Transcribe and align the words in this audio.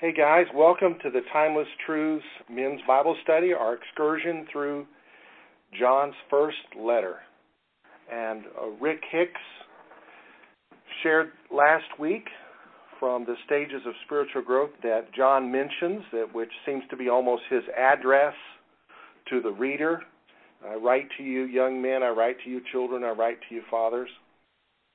Hey 0.00 0.12
guys, 0.12 0.46
welcome 0.54 0.94
to 1.02 1.10
the 1.10 1.22
Timeless 1.32 1.66
Truths 1.84 2.24
Men's 2.48 2.80
Bible 2.86 3.16
Study, 3.24 3.52
our 3.52 3.74
excursion 3.74 4.46
through 4.52 4.86
John's 5.76 6.14
first 6.30 6.56
letter. 6.78 7.16
And 8.08 8.44
uh, 8.56 8.68
Rick 8.80 9.00
Hicks 9.10 9.32
shared 11.02 11.32
last 11.52 11.98
week 11.98 12.26
from 13.00 13.24
the 13.24 13.34
stages 13.44 13.82
of 13.88 13.92
spiritual 14.06 14.42
growth 14.42 14.70
that 14.84 15.12
John 15.16 15.50
mentions, 15.50 16.04
that 16.12 16.32
which 16.32 16.52
seems 16.64 16.84
to 16.90 16.96
be 16.96 17.08
almost 17.08 17.42
his 17.50 17.64
address 17.76 18.34
to 19.30 19.42
the 19.42 19.50
reader. 19.50 20.02
I 20.64 20.76
write 20.76 21.08
to 21.16 21.24
you, 21.24 21.42
young 21.42 21.82
men, 21.82 22.04
I 22.04 22.10
write 22.10 22.36
to 22.44 22.50
you, 22.50 22.60
children, 22.70 23.02
I 23.02 23.10
write 23.10 23.38
to 23.48 23.54
you, 23.56 23.62
fathers. 23.68 24.10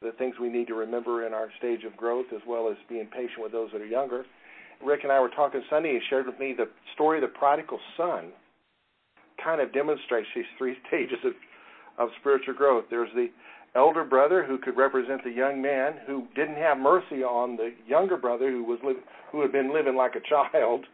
The 0.02 0.14
things 0.14 0.36
we 0.40 0.48
need 0.48 0.68
to 0.68 0.76
remember 0.76 1.28
in 1.28 1.34
our 1.34 1.50
stage 1.58 1.84
of 1.84 1.98
growth, 1.98 2.28
as 2.34 2.42
well 2.48 2.70
as 2.70 2.78
being 2.88 3.08
patient 3.08 3.40
with 3.42 3.52
those 3.52 3.70
that 3.74 3.82
are 3.82 3.86
younger. 3.86 4.24
Rick 4.86 5.02
and 5.04 5.12
I 5.12 5.20
were 5.20 5.30
talking 5.30 5.62
Sunday. 5.70 5.94
He 5.94 6.00
shared 6.10 6.26
with 6.26 6.40
me 6.40 6.54
the 6.58 6.68
story 6.94 7.18
of 7.18 7.22
the 7.22 7.38
prodigal 7.38 7.80
son. 7.98 8.32
Kind 9.44 9.62
of 9.62 9.74
demonstrates 9.74 10.28
these 10.36 10.46
three 10.58 10.76
stages 10.88 11.20
of, 11.24 11.34
of 11.98 12.10
spiritual 12.20 12.54
growth. 12.54 12.86
There's 12.90 13.10
the 13.16 13.28
elder 13.76 14.04
brother 14.04 14.44
who 14.44 14.58
could 14.58 14.78
represent 14.78 15.24
the 15.24 15.32
young 15.32 15.62
man 15.62 15.94
who 16.06 16.28
didn't 16.36 16.58
have 16.58 16.78
mercy 16.78 17.24
on 17.24 17.58
the 17.58 17.72
younger 17.88 18.18
brother 18.18 18.52
who 18.52 18.64
was 18.64 18.80
li- 18.84 19.02
who 19.32 19.42
had 19.42 19.52
been 19.52 19.74
living 19.74 19.96
like 19.96 20.14
a 20.16 20.30
child, 20.30 20.86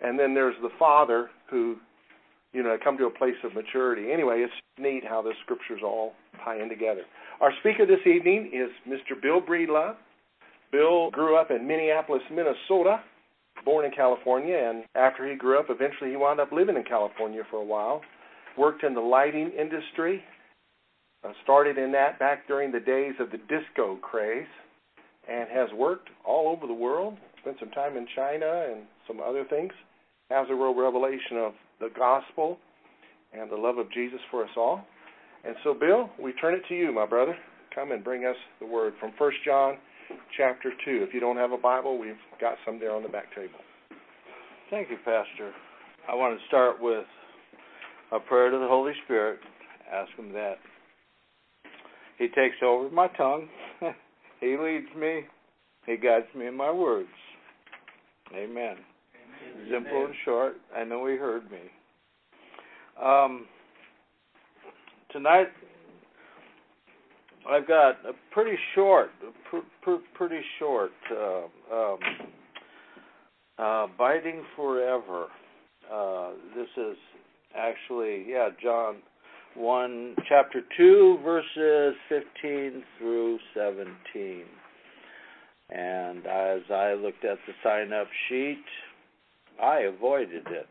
and 0.00 0.18
then 0.18 0.34
there's 0.34 0.56
the 0.62 0.70
father 0.78 1.28
who, 1.50 1.76
you 2.52 2.62
know, 2.62 2.76
come 2.82 2.96
to 2.96 3.06
a 3.06 3.10
place 3.10 3.34
of 3.44 3.54
maturity. 3.54 4.10
Anyway, 4.10 4.38
it's 4.38 4.52
neat 4.78 5.04
how 5.06 5.20
the 5.20 5.32
scriptures 5.44 5.80
all 5.84 6.14
tie 6.44 6.60
in 6.60 6.68
together. 6.68 7.02
Our 7.40 7.52
speaker 7.60 7.84
this 7.84 8.06
evening 8.06 8.50
is 8.54 8.70
Mr. 8.90 9.20
Bill 9.20 9.40
Breedlove. 9.40 9.96
Bill 10.72 11.10
grew 11.10 11.36
up 11.36 11.50
in 11.50 11.66
Minneapolis, 11.66 12.22
Minnesota, 12.30 13.02
born 13.64 13.84
in 13.84 13.92
California, 13.92 14.56
and 14.56 14.84
after 14.94 15.30
he 15.30 15.36
grew 15.36 15.58
up, 15.60 15.66
eventually 15.68 16.10
he 16.10 16.16
wound 16.16 16.40
up 16.40 16.50
living 16.50 16.76
in 16.76 16.82
California 16.82 17.42
for 17.50 17.58
a 17.58 17.64
while. 17.64 18.00
Worked 18.56 18.82
in 18.82 18.94
the 18.94 19.00
lighting 19.00 19.50
industry, 19.58 20.22
uh, 21.24 21.32
started 21.44 21.78
in 21.78 21.92
that 21.92 22.18
back 22.18 22.48
during 22.48 22.72
the 22.72 22.80
days 22.80 23.14
of 23.20 23.30
the 23.30 23.38
disco 23.38 23.96
craze, 23.96 24.46
and 25.28 25.48
has 25.50 25.68
worked 25.76 26.08
all 26.24 26.48
over 26.48 26.66
the 26.66 26.74
world. 26.74 27.16
Spent 27.40 27.56
some 27.60 27.70
time 27.70 27.96
in 27.96 28.06
China 28.16 28.66
and 28.70 28.82
some 29.06 29.20
other 29.20 29.44
things. 29.48 29.72
Has 30.30 30.46
a 30.50 30.54
real 30.54 30.74
revelation 30.74 31.36
of 31.36 31.52
the 31.80 31.90
gospel 31.96 32.58
and 33.32 33.50
the 33.50 33.56
love 33.56 33.78
of 33.78 33.90
Jesus 33.92 34.20
for 34.30 34.42
us 34.42 34.50
all. 34.56 34.84
And 35.44 35.54
so, 35.64 35.74
Bill, 35.74 36.10
we 36.20 36.32
turn 36.34 36.54
it 36.54 36.62
to 36.68 36.74
you, 36.74 36.92
my 36.92 37.06
brother. 37.06 37.36
Come 37.74 37.92
and 37.92 38.02
bring 38.02 38.24
us 38.24 38.36
the 38.60 38.66
word 38.66 38.94
from 39.00 39.12
First 39.18 39.38
John 39.44 39.76
chapter 40.36 40.70
2. 40.84 41.04
If 41.06 41.14
you 41.14 41.20
don't 41.20 41.36
have 41.36 41.52
a 41.52 41.58
Bible, 41.58 41.98
we've 41.98 42.14
got 42.40 42.54
some 42.64 42.78
there 42.78 42.94
on 42.94 43.02
the 43.02 43.08
back 43.08 43.34
table. 43.34 43.58
Thank 44.70 44.90
you, 44.90 44.96
Pastor. 44.98 45.52
I 46.10 46.14
want 46.14 46.38
to 46.38 46.46
start 46.46 46.80
with 46.80 47.04
a 48.12 48.18
prayer 48.18 48.50
to 48.50 48.58
the 48.58 48.66
Holy 48.66 48.92
Spirit. 49.04 49.38
Ask 49.92 50.10
Him 50.16 50.32
that 50.32 50.56
He 52.18 52.28
takes 52.28 52.56
over 52.64 52.90
my 52.90 53.08
tongue, 53.08 53.48
He 54.40 54.56
leads 54.56 54.88
me, 54.96 55.22
He 55.86 55.96
guides 55.96 56.26
me 56.36 56.46
in 56.46 56.56
my 56.56 56.70
words. 56.70 57.08
Amen. 58.34 58.54
Amen. 58.56 58.76
Simple 59.70 60.06
and 60.06 60.14
short. 60.24 60.54
I 60.76 60.84
know 60.84 61.06
He 61.06 61.16
heard 61.16 61.50
me. 61.50 61.58
Um, 63.02 63.46
tonight 65.10 65.48
I've 67.48 67.66
got 67.66 67.96
a 68.06 68.12
pretty 68.32 68.56
short, 68.74 69.10
pr- 69.50 69.58
pr- 69.82 70.04
pretty 70.14 70.40
short, 70.58 70.92
uh, 71.10 71.74
um, 71.74 71.98
uh, 73.58 73.86
biting 73.98 74.42
forever. 74.56 75.26
Uh, 75.92 76.30
this 76.56 76.68
is 76.76 76.96
actually, 77.56 78.24
yeah, 78.28 78.48
John 78.62 78.96
one, 79.54 80.14
chapter 80.28 80.62
two, 80.76 81.18
verses 81.22 81.94
fifteen 82.08 82.82
through 82.98 83.38
seventeen. 83.54 84.44
And 85.68 86.26
as 86.26 86.60
I 86.70 86.94
looked 86.94 87.24
at 87.24 87.38
the 87.46 87.52
sign-up 87.62 88.06
sheet, 88.28 88.64
I 89.62 89.80
avoided 89.80 90.46
it. 90.48 90.68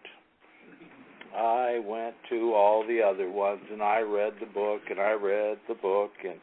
I 1.36 1.80
went 1.86 2.16
to 2.30 2.54
all 2.54 2.86
the 2.86 3.02
other 3.02 3.30
ones 3.32 3.62
and 3.72 3.82
I 3.82 4.02
read 4.02 4.34
the 4.40 4.46
book 4.48 4.82
and 4.90 5.00
I 5.00 5.12
read 5.14 5.60
the 5.68 5.76
book 5.76 6.12
and 6.24 6.40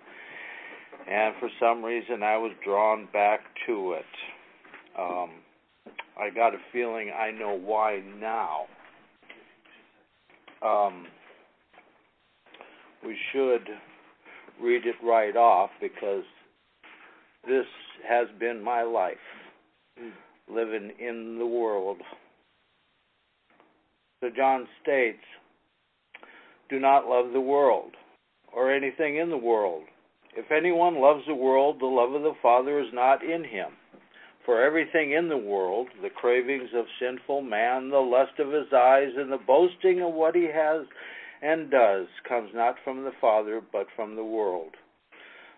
and 1.09 1.35
for 1.41 1.49
some 1.59 1.85
reason 1.85 2.23
I 2.23 2.37
was 2.37 2.53
drawn 2.65 3.09
back 3.13 3.41
to 3.67 3.93
it. 3.95 4.05
Um, 4.99 5.31
I 6.19 6.31
got 6.35 6.55
a 6.55 6.59
feeling 6.73 7.11
I 7.17 7.31
know 7.31 7.59
why 7.59 8.03
now. 8.21 8.67
Um, 10.61 11.07
we 13.05 13.17
should 13.33 13.69
read 14.61 14.87
it 14.87 14.97
right 15.05 15.37
off 15.37 15.71
because 15.81 16.25
this 17.47 17.67
has 18.07 18.27
been 18.39 18.63
my 18.63 18.83
life, 18.83 19.17
living 20.51 20.91
in 20.99 21.39
the 21.39 21.47
world. 21.47 21.99
So 24.21 24.31
John 24.37 24.67
states, 24.83 25.23
Do 26.69 26.81
not 26.81 27.07
love 27.07 27.33
the 27.33 27.41
world 27.41 27.93
or 28.53 28.73
anything 28.75 29.17
in 29.17 29.31
the 29.31 29.39
world. 29.39 29.85
If 30.37 30.51
anyone 30.53 31.01
loves 31.01 31.25
the 31.27 31.35
world, 31.35 31.81
the 31.81 31.87
love 31.87 32.13
of 32.13 32.23
the 32.23 32.37
Father 32.43 32.81
is 32.81 32.93
not 32.93 33.25
in 33.25 33.45
him. 33.45 33.73
For 34.45 34.63
everything 34.63 35.13
in 35.13 35.29
the 35.29 35.37
world, 35.37 35.89
the 36.03 36.11
cravings 36.11 36.71
of 36.75 36.87
sinful 36.99 37.43
man, 37.43 37.91
the 37.91 37.99
lust 37.99 38.39
of 38.39 38.53
his 38.53 38.73
eyes, 38.73 39.13
and 39.17 39.31
the 39.31 39.39
boasting 39.47 40.01
of 40.01 40.15
what 40.15 40.35
he 40.35 40.45
has 40.45 40.87
and 41.43 41.71
does, 41.71 42.07
comes 42.27 42.51
not 42.55 42.77
from 42.83 43.05
the 43.05 43.13
Father, 43.21 43.61
but 43.61 43.87
from 43.95 44.17
the 44.17 44.25
world. 44.25 44.75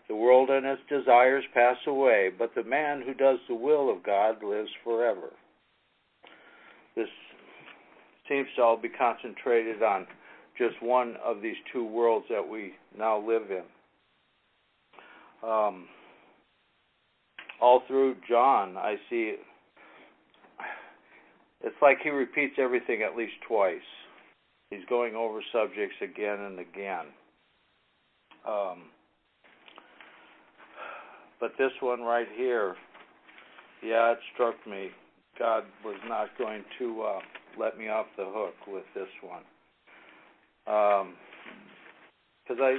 The 0.09 0.17
world 0.17 0.51
and 0.51 0.67
its 0.67 0.83
desires 0.89 1.45
pass 1.55 1.77
away, 1.87 2.31
but 2.37 2.55
the 2.55 2.65
man 2.65 3.03
who 3.03 3.15
does 3.15 3.39
the 3.49 3.55
will 3.55 3.91
of 3.91 4.03
God 4.03 4.43
lives 4.43 4.71
forever. 4.83 5.31
This 6.97 7.09
seems 8.29 8.49
to 8.57 8.63
all 8.63 8.77
be 8.77 8.89
concentrated 8.89 9.83
on 9.83 10.07
just 10.59 10.83
one 10.83 11.17
of 11.25 11.41
these 11.41 11.57
two 11.73 11.85
worlds 11.85 12.27
that 12.29 12.47
we 12.47 12.73
now 12.97 13.19
live 13.19 13.51
in 13.51 13.63
um, 15.43 15.87
all 17.61 17.83
through 17.87 18.17
John, 18.29 18.77
I 18.77 18.97
see 19.09 19.37
it's 21.63 21.77
like 21.83 21.99
he 22.03 22.11
repeats 22.11 22.55
everything 22.59 23.03
at 23.03 23.17
least 23.17 23.35
twice. 23.47 23.79
He's 24.71 24.85
going 24.89 25.15
over 25.15 25.41
subjects 25.53 25.97
again 26.03 26.41
and 26.41 26.59
again. 26.59 27.07
Um, 28.49 28.83
but 31.41 31.53
this 31.59 31.73
one 31.81 32.01
right 32.01 32.29
here, 32.37 32.77
yeah, 33.83 34.13
it 34.13 34.19
struck 34.35 34.55
me. 34.67 34.91
God 35.39 35.65
was 35.85 35.97
not 36.07 36.29
going 36.39 36.65
to 36.79 37.03
uh, 37.03 37.19
let 37.59 37.79
me 37.79 37.89
off 37.89 38.07
the 38.17 38.27
hook 38.27 38.55
with 38.69 38.85
this 38.95 39.09
one. 39.23 39.43
Because 40.65 42.59
um, 42.59 42.63
I 42.63 42.79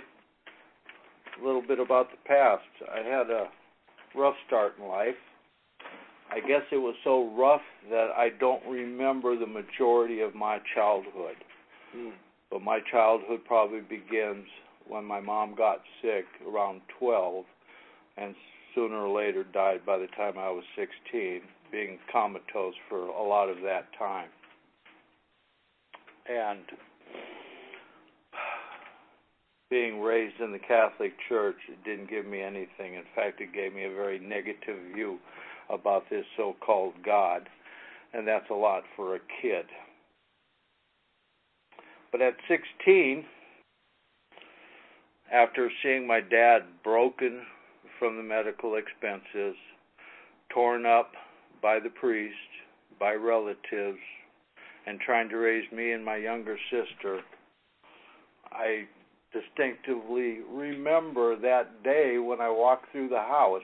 a 1.42 1.46
little 1.46 1.62
bit 1.62 1.80
about 1.80 2.10
the 2.12 2.18
past. 2.26 2.64
I 2.94 3.00
had 3.00 3.30
a 3.30 3.48
rough 4.16 4.36
start 4.48 4.74
in 4.80 4.88
life. 4.88 5.16
I 6.32 6.40
guess 6.40 6.62
it 6.72 6.78
was 6.78 6.96
so 7.04 7.30
rough 7.36 7.62
that 7.90 8.10
I 8.16 8.30
don't 8.40 8.66
remember 8.66 9.38
the 9.38 9.48
majority 9.48 10.22
of 10.22 10.34
my 10.34 10.60
childhood. 10.76 11.36
Mm. 11.96 12.12
But 12.50 12.62
my 12.62 12.80
childhood 12.92 13.42
probably 13.46 13.82
begins 13.82 14.46
when 14.88 15.06
my 15.06 15.20
mom 15.20 15.56
got 15.56 15.82
sick 16.02 16.26
around 16.48 16.82
12 17.00 17.46
and 18.18 18.36
sooner 18.76 19.06
or 19.06 19.16
later 19.16 19.44
died 19.44 19.86
by 19.86 19.98
the 19.98 20.08
time 20.18 20.38
I 20.38 20.50
was 20.50 20.64
16, 20.78 21.42
being 21.72 22.00
comatose 22.12 22.76
for 22.90 23.08
a 23.08 23.24
lot 23.24 23.50
of 23.50 23.58
that 23.64 23.88
time. 23.98 24.30
And 26.30 26.64
being 29.72 30.02
raised 30.02 30.40
in 30.42 30.52
the 30.52 30.60
Catholic 30.60 31.14
Church, 31.28 31.56
it 31.70 31.84
didn't 31.84 32.10
give 32.10 32.26
me 32.26 32.42
anything. 32.42 32.96
In 32.96 33.06
fact, 33.16 33.40
it 33.42 33.54
gave 33.54 33.74
me 33.74 33.86
a 33.86 33.90
very 33.90 34.20
negative 34.20 34.78
view 34.94 35.18
about 35.70 36.04
this 36.10 36.26
so 36.36 36.56
called 36.64 36.94
God, 37.04 37.48
and 38.14 38.28
that's 38.28 38.50
a 38.52 38.54
lot 38.54 38.84
for 38.96 39.16
a 39.16 39.20
kid. 39.42 39.66
But 42.12 42.22
at 42.22 42.36
16, 42.50 43.24
after 45.32 45.72
seeing 45.82 46.06
my 46.06 46.20
dad 46.20 46.64
broken 46.84 47.44
from 47.98 48.18
the 48.18 48.24
medical 48.24 48.76
expenses, 48.76 49.56
torn 50.54 50.86
up 50.86 51.14
by 51.62 51.80
the 51.80 51.90
priest, 51.90 52.36
by 53.00 53.14
relatives, 53.14 54.00
and 54.86 55.00
trying 55.00 55.30
to 55.30 55.38
raise 55.38 55.72
me 55.72 55.94
and 55.94 56.04
my 56.04 56.18
younger 56.18 56.58
sister, 56.70 57.22
I 58.52 58.88
distinctively 59.34 60.40
remember 60.50 61.36
that 61.38 61.84
day 61.84 62.18
when 62.18 62.42
I 62.42 62.50
walked 62.50 62.92
through 62.92 63.10
the 63.10 63.20
house. 63.20 63.62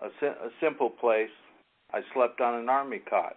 a, 0.00 0.26
a 0.26 0.50
simple 0.60 0.90
place. 0.90 1.30
I 1.92 2.00
slept 2.14 2.40
on 2.40 2.54
an 2.54 2.68
army 2.68 3.00
cot. 3.08 3.36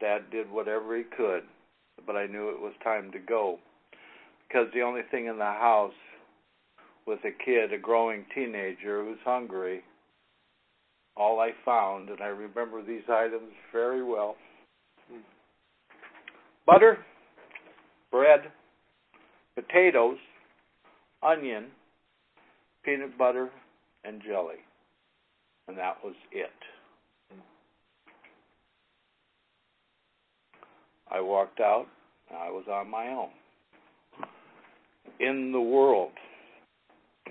Dad 0.00 0.30
did 0.30 0.50
whatever 0.50 0.96
he 0.96 1.04
could, 1.16 1.44
but 2.06 2.16
I 2.16 2.26
knew 2.26 2.50
it 2.50 2.60
was 2.60 2.72
time 2.82 3.12
to 3.12 3.18
go 3.18 3.58
because 4.48 4.66
the 4.74 4.82
only 4.82 5.02
thing 5.10 5.26
in 5.26 5.38
the 5.38 5.44
house 5.44 5.92
with 7.06 7.20
a 7.24 7.44
kid, 7.44 7.72
a 7.72 7.78
growing 7.78 8.24
teenager 8.34 9.04
who's 9.04 9.18
hungry, 9.24 9.82
all 11.16 11.40
I 11.40 11.50
found, 11.64 12.08
and 12.08 12.20
I 12.20 12.26
remember 12.26 12.82
these 12.82 13.08
items 13.08 13.52
very 13.72 14.02
well 14.02 14.36
butter, 16.66 16.98
bread, 18.10 18.40
potatoes, 19.54 20.18
onion, 21.22 21.66
peanut 22.84 23.16
butter, 23.16 23.50
and 24.04 24.20
jelly. 24.26 24.56
And 25.68 25.78
that 25.78 25.96
was 26.04 26.14
it. 26.30 26.50
I 31.10 31.20
walked 31.20 31.60
out. 31.60 31.86
And 32.30 32.38
I 32.38 32.50
was 32.50 32.64
on 32.70 32.90
my 32.90 33.08
own. 33.08 33.28
In 35.20 35.52
the 35.52 35.60
world. 35.60 36.12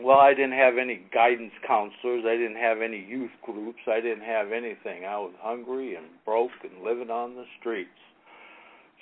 Well, 0.01 0.19
I 0.19 0.33
didn't 0.33 0.53
have 0.53 0.77
any 0.79 1.01
guidance 1.13 1.51
counselors. 1.67 2.23
I 2.25 2.35
didn't 2.35 2.57
have 2.57 2.81
any 2.81 3.05
youth 3.07 3.31
groups. 3.43 3.79
I 3.87 3.99
didn't 3.99 4.23
have 4.23 4.51
anything. 4.51 5.05
I 5.05 5.17
was 5.17 5.33
hungry 5.39 5.95
and 5.95 6.05
broke 6.25 6.51
and 6.63 6.83
living 6.83 7.09
on 7.09 7.35
the 7.35 7.45
streets. 7.59 7.89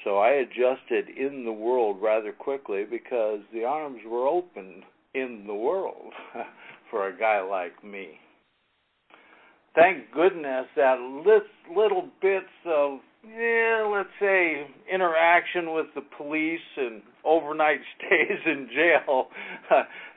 So 0.03 0.17
I 0.17 0.29
adjusted 0.31 1.09
in 1.15 1.45
the 1.45 1.51
world 1.51 1.97
rather 2.01 2.31
quickly 2.31 2.85
because 2.89 3.39
the 3.53 3.63
arms 3.63 4.01
were 4.07 4.27
open 4.27 4.83
in 5.13 5.43
the 5.45 5.53
world 5.53 6.13
for 6.89 7.07
a 7.07 7.17
guy 7.17 7.41
like 7.41 7.83
me. 7.83 8.19
Thank 9.75 10.11
goodness 10.11 10.65
that 10.75 10.99
little 11.75 12.09
bits 12.21 12.45
of, 12.65 12.99
yeah, 13.25 13.89
let's 13.89 14.09
say, 14.19 14.67
interaction 14.91 15.73
with 15.73 15.85
the 15.95 16.01
police 16.17 16.59
and 16.75 17.01
overnight 17.23 17.79
stays 17.97 18.39
in 18.45 18.67
jail, 18.73 19.27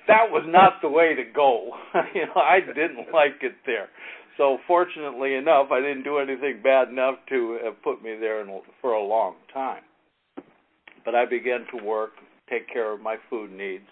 that 0.09 0.31
was 0.31 0.45
not 0.49 0.81
the 0.83 0.89
way 0.89 1.15
to 1.15 1.23
go. 1.25 1.71
you 2.15 2.27
know, 2.27 2.41
I 2.41 2.61
didn't 2.61 3.13
like 3.13 3.43
it 3.43 3.55
there. 3.65 3.89
So 4.37 4.59
fortunately 4.67 5.35
enough, 5.35 5.69
I 5.71 5.81
didn't 5.81 6.03
do 6.03 6.19
anything 6.19 6.61
bad 6.63 6.89
enough 6.89 7.17
to 7.29 7.59
have 7.65 7.81
put 7.83 8.03
me 8.03 8.17
there 8.19 8.41
in, 8.41 8.61
for 8.81 8.93
a 8.93 9.03
long 9.03 9.35
time. 9.53 9.83
But 11.05 11.15
I 11.15 11.25
began 11.25 11.67
to 11.73 11.85
work, 11.85 12.13
take 12.51 12.69
care 12.69 12.93
of 12.93 13.01
my 13.01 13.17
food 13.31 13.53
needs, 13.53 13.87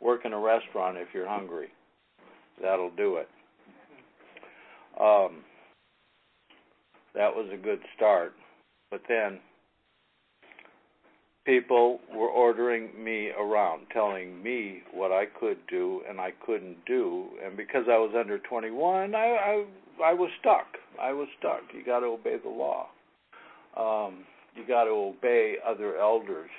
work 0.00 0.24
in 0.24 0.32
a 0.32 0.38
restaurant 0.38 0.96
if 0.96 1.08
you're 1.12 1.28
hungry. 1.28 1.68
That'll 2.62 2.90
do 2.90 3.16
it. 3.16 3.28
Um, 5.00 5.42
that 7.14 7.34
was 7.34 7.48
a 7.52 7.56
good 7.56 7.80
start. 7.96 8.34
But 8.90 9.02
then 9.08 9.40
people 11.44 12.00
were 12.14 12.28
ordering 12.28 12.90
me 13.02 13.30
around, 13.38 13.86
telling 13.92 14.42
me 14.42 14.82
what 14.92 15.12
I 15.12 15.24
could 15.26 15.58
do 15.68 16.02
and 16.08 16.20
I 16.20 16.30
couldn't 16.44 16.76
do, 16.86 17.28
and 17.44 17.56
because 17.56 17.84
I 17.88 17.98
was 17.98 18.14
under 18.18 18.38
21, 18.38 19.14
I 19.14 19.18
I, 19.18 19.64
I 20.02 20.14
was 20.14 20.30
stuck. 20.40 20.66
I 21.00 21.12
was 21.12 21.28
stuck. 21.38 21.62
You 21.74 21.84
got 21.84 22.00
to 22.00 22.06
obey 22.06 22.36
the 22.42 22.48
law. 22.48 22.88
Um, 23.76 24.24
you 24.54 24.66
got 24.66 24.84
to 24.84 24.90
obey 24.90 25.56
other 25.66 25.98
elders, 25.98 26.50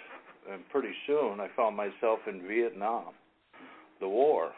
and 0.52 0.62
pretty 0.70 0.94
soon 1.08 1.40
I 1.40 1.48
found 1.56 1.76
myself 1.76 2.20
in 2.28 2.48
Vietnam, 2.48 3.14
the 4.00 4.08
war. 4.08 4.52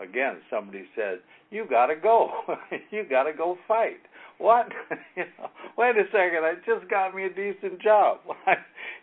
Again, 0.00 0.38
somebody 0.50 0.84
said, 0.96 1.18
"You 1.50 1.66
got 1.68 1.86
to 1.86 1.96
go. 1.96 2.30
you 2.90 3.04
got 3.08 3.24
to 3.24 3.32
go 3.32 3.56
fight." 3.66 4.00
What? 4.38 4.66
you 5.16 5.24
know, 5.38 5.48
wait 5.78 5.96
a 5.96 6.04
second. 6.06 6.44
I 6.44 6.54
just 6.66 6.90
got 6.90 7.14
me 7.14 7.24
a 7.24 7.28
decent 7.28 7.80
job. 7.80 8.18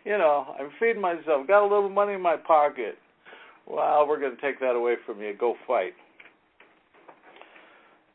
you 0.04 0.18
know, 0.18 0.54
I'm 0.58 0.70
feeding 0.80 1.02
myself. 1.02 1.46
Got 1.46 1.62
a 1.62 1.68
little 1.72 1.88
money 1.88 2.14
in 2.14 2.20
my 2.20 2.36
pocket. 2.36 2.96
Well, 3.66 4.06
we're 4.08 4.20
going 4.20 4.34
to 4.34 4.42
take 4.42 4.58
that 4.60 4.74
away 4.74 4.96
from 5.06 5.20
you. 5.20 5.34
Go 5.38 5.54
fight. 5.66 5.92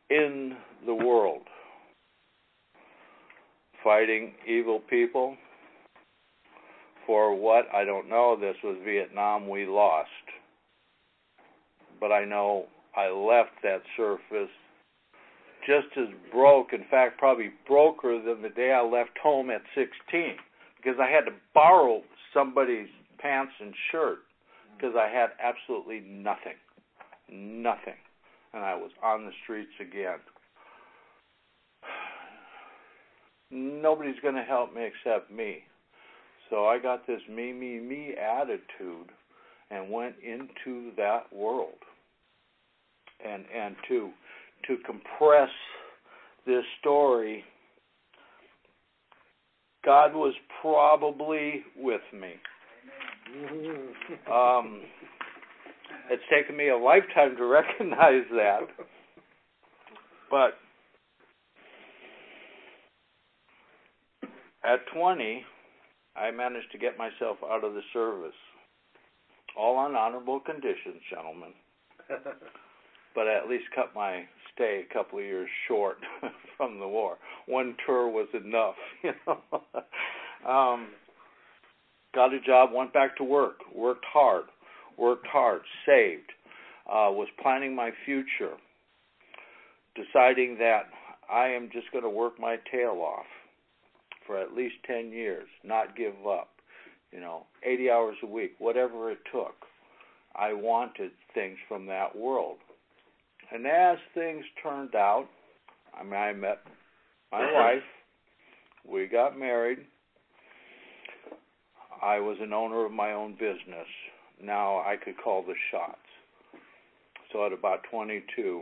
In 0.10 0.56
the 0.86 0.94
world, 0.94 1.42
fighting 3.84 4.34
evil 4.48 4.80
people. 4.90 5.36
For 7.06 7.36
what? 7.36 7.66
I 7.74 7.86
don't 7.86 8.10
know. 8.10 8.38
This 8.40 8.56
was 8.64 8.78
Vietnam. 8.86 9.50
We 9.50 9.66
lost. 9.66 10.10
But 12.00 12.12
I 12.12 12.26
know 12.26 12.66
I 12.96 13.10
left 13.10 13.52
that 13.64 13.82
surface 13.96 14.52
just 15.66 15.88
as 15.98 16.08
broke, 16.32 16.72
in 16.72 16.86
fact, 16.90 17.18
probably 17.18 17.50
broker 17.68 18.22
than 18.24 18.42
the 18.42 18.50
day 18.50 18.72
I 18.72 18.82
left 18.82 19.18
home 19.22 19.50
at 19.50 19.62
16 19.76 20.38
because 20.78 21.00
I 21.02 21.10
had 21.10 21.26
to 21.26 21.32
borrow 21.54 22.02
somebody's 22.34 22.88
pants 23.20 23.54
and 23.60 23.74
shirt 23.92 24.20
because 24.76 24.96
I 24.96 25.10
had 25.10 25.30
absolutely 25.42 26.02
nothing. 26.08 26.58
Nothing. 27.30 27.98
And 28.54 28.64
I 28.64 28.76
was 28.76 28.92
on 29.04 29.26
the 29.26 29.32
streets 29.44 29.72
again. 29.82 30.20
Nobody's 33.52 34.20
going 34.22 34.36
to 34.36 34.44
help 34.44 34.74
me 34.74 34.88
except 34.88 35.32
me. 35.32 35.64
So 36.50 36.66
I 36.66 36.80
got 36.80 37.06
this 37.08 37.22
me, 37.30 37.52
me, 37.52 37.80
me 37.80 38.14
attitude 38.16 39.12
and 39.70 39.90
went 39.90 40.16
into 40.24 40.92
that 40.96 41.24
world. 41.34 41.80
And 43.26 43.46
and 43.54 43.76
to 43.90 44.12
to 44.68 44.78
compress 44.86 45.50
this 46.46 46.64
story, 46.80 47.44
God 49.88 50.14
was 50.14 50.34
probably 50.60 51.64
with 51.78 52.02
me. 52.12 52.34
Um, 54.30 54.82
it's 56.12 56.24
taken 56.30 56.58
me 56.58 56.68
a 56.68 56.76
lifetime 56.76 57.38
to 57.38 57.46
recognize 57.48 58.26
that. 58.32 58.68
But 60.30 60.56
at 64.66 64.80
20, 64.94 65.46
I 66.18 66.32
managed 66.32 66.70
to 66.74 66.78
get 66.78 66.98
myself 66.98 67.38
out 67.50 67.64
of 67.64 67.74
the 67.74 67.82
service. 67.94 68.36
All 69.58 69.78
on 69.78 69.96
honorable 69.96 70.42
conditions, 70.42 71.02
gentlemen. 71.10 71.54
but 73.18 73.28
I 73.28 73.36
at 73.36 73.50
least 73.50 73.66
cut 73.74 73.96
my 73.96 74.26
stay 74.54 74.86
a 74.88 74.94
couple 74.94 75.18
of 75.18 75.26
years 75.26 75.50
short 75.68 75.98
from 76.56 76.80
the 76.80 76.88
war. 76.88 77.18
One 77.48 77.76
tour 77.84 78.08
was 78.08 78.28
enough, 78.32 78.76
you 79.04 79.12
know. 79.26 79.40
um, 80.48 80.90
got 82.14 82.32
a 82.32 82.40
job, 82.40 82.70
went 82.72 82.94
back 82.94 83.18
to 83.18 83.24
work, 83.24 83.56
worked 83.76 84.06
hard, 84.06 84.44
worked 85.00 85.26
hard, 85.26 85.62
saved, 85.84 86.30
uh, 86.88 87.10
was 87.10 87.28
planning 87.42 87.76
my 87.76 87.90
future, 88.06 88.54
deciding 89.96 90.60
that 90.60 90.84
I 91.28 91.48
am 91.48 91.70
just 91.74 91.92
going 91.92 92.04
to 92.04 92.10
work 92.10 92.40
my 92.40 92.58
tail 92.72 93.04
off 93.04 93.26
for 94.28 94.38
at 94.40 94.54
least 94.54 94.76
10 94.86 95.12
years, 95.12 95.48
not 95.64 95.98
give 95.98 96.14
up, 96.30 96.50
you 97.12 97.20
know, 97.20 97.48
80 97.64 97.90
hours 97.90 98.18
a 98.22 98.28
week, 98.28 98.52
whatever 98.60 99.10
it 99.10 99.20
took. 99.32 99.56
I 100.36 100.54
wanted 100.54 101.12
things 101.34 101.58
from 101.68 101.88
that 101.88 102.16
world. 102.16 102.58
And 103.54 103.66
as 103.66 103.98
things 104.14 104.44
turned 104.62 104.96
out, 104.96 105.28
I 105.98 106.04
mean, 106.04 106.14
I 106.14 106.34
met 106.34 106.60
my 107.32 107.52
wife, 107.54 107.84
we 108.86 109.08
got 109.08 109.38
married. 109.38 109.80
I 112.02 112.20
was 112.20 112.38
an 112.42 112.54
owner 112.54 112.86
of 112.86 112.92
my 112.92 113.14
own 113.14 113.34
business. 113.34 113.88
Now 114.42 114.78
I 114.78 114.96
could 115.04 115.16
call 115.22 115.42
the 115.42 115.56
shots. 115.72 115.98
So 117.32 117.46
at 117.46 117.54
about 117.54 117.80
22, 117.92 118.62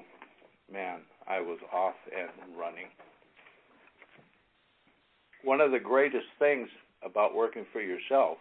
man, 0.72 1.02
I 1.28 1.40
was 1.40 1.60
off 1.74 1.96
and 2.16 2.58
running. 2.58 2.88
One 5.44 5.62
of 5.62 5.72
the 5.72 5.80
greatest 5.80 6.26
things 6.40 6.70
about 7.04 7.36
working 7.36 7.66
for 7.72 7.82
yourself 7.82 8.38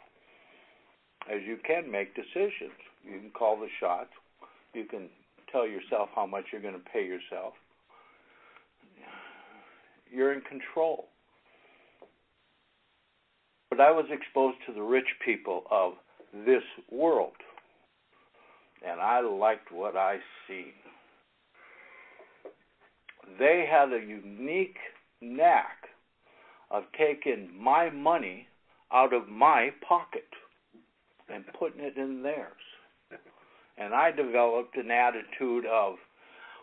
is 1.31 1.43
you 1.47 1.59
can 1.67 1.91
make 1.91 2.15
decisions. 2.15 2.79
You 3.05 3.19
can 3.19 3.31
call 3.31 3.57
the 3.59 3.69
shots. 3.81 4.11
You 4.73 4.85
can 4.85 5.09
tell 5.55 5.67
yourself 5.67 6.09
how 6.15 6.27
much 6.27 6.47
you're 6.53 6.61
going 6.61 6.75
to 6.75 6.91
pay 6.93 7.07
yourself. 7.07 7.55
You're 10.11 10.33
in 10.33 10.41
control. 10.43 11.07
But 13.71 13.81
I 13.81 13.91
was 13.91 14.07
exposed 14.11 14.59
to 14.67 14.73
the 14.73 14.83
rich 14.83 15.07
people 15.25 15.65
of 15.71 15.95
this 16.47 16.63
world, 16.91 17.33
and 18.87 19.01
I 19.01 19.21
liked 19.21 19.73
what 19.73 19.97
I 19.97 20.19
seen. 20.47 20.73
They 23.39 23.67
had 23.71 23.93
a 23.93 24.05
unique 24.05 24.77
knack 25.21 25.89
of 26.71 26.85
taking 26.99 27.51
my 27.59 27.91
money 27.91 28.49
out 28.93 29.13
of 29.13 29.29
my 29.29 29.71
pocket 29.87 30.29
and 31.29 31.45
putting 31.59 31.81
it 31.81 31.97
in 31.97 32.23
theirs. 32.23 32.53
And 33.77 33.95
I 33.95 34.11
developed 34.11 34.77
an 34.77 34.91
attitude 34.91 35.67
of 35.67 35.95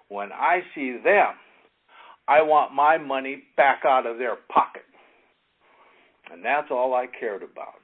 when 0.08 0.32
I 0.32 0.62
see 0.76 0.98
them, 1.04 1.34
I 2.28 2.42
want 2.42 2.74
my 2.74 2.98
money 2.98 3.44
back 3.58 3.82
out 3.86 4.06
of 4.06 4.18
their 4.18 4.36
pocket. 4.54 4.84
And 6.32 6.44
that's 6.44 6.72
all 6.72 6.94
I 6.94 7.08
cared 7.20 7.44
about. 7.44 7.80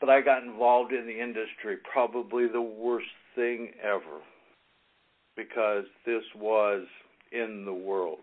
But 0.00 0.10
I 0.10 0.20
got 0.20 0.42
involved 0.42 0.92
in 0.92 1.06
the 1.06 1.20
industry, 1.20 1.76
probably 1.90 2.46
the 2.48 2.60
worst 2.60 3.06
thing 3.34 3.72
ever, 3.82 4.20
because 5.36 5.84
this 6.04 6.22
was 6.34 6.86
in 7.32 7.64
the 7.64 7.74
world. 7.74 8.18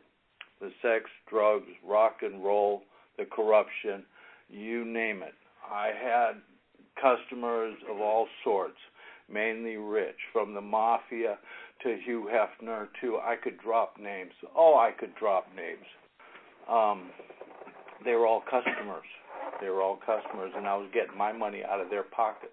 The 0.62 0.72
sex, 0.82 1.06
drugs, 1.30 1.70
rock 1.86 2.18
and 2.22 2.44
roll, 2.44 2.84
the 3.18 3.26
corruption, 3.26 4.04
you 4.50 4.86
name 4.86 5.24
it. 5.24 5.34
I 5.70 5.88
had 5.88 6.34
customers 7.02 7.76
of 7.90 8.00
all 8.00 8.28
sorts, 8.44 8.78
mainly 9.32 9.78
rich, 9.78 10.18
from 10.32 10.54
the 10.54 10.62
mafia 10.62 11.38
to 11.84 11.98
Hugh 12.06 12.30
Hefner 12.32 12.88
to 13.02 13.18
I 13.18 13.36
could 13.42 13.58
drop 13.60 13.96
names. 14.00 14.32
Oh, 14.56 14.76
I 14.78 14.92
could 14.98 15.16
drop 15.16 15.48
names. 15.56 15.86
Um, 16.70 17.10
they 18.06 18.14
were 18.14 18.28
all 18.28 18.42
customers. 18.50 19.06
They 19.62 19.70
were 19.70 19.82
all 19.82 19.98
customers, 20.06 20.52
and 20.56 20.68
I 20.68 20.76
was 20.76 20.90
getting 20.94 21.18
my 21.18 21.32
money 21.32 21.62
out 21.64 21.80
of 21.82 21.90
their 21.90 22.04
pockets. 22.04 22.52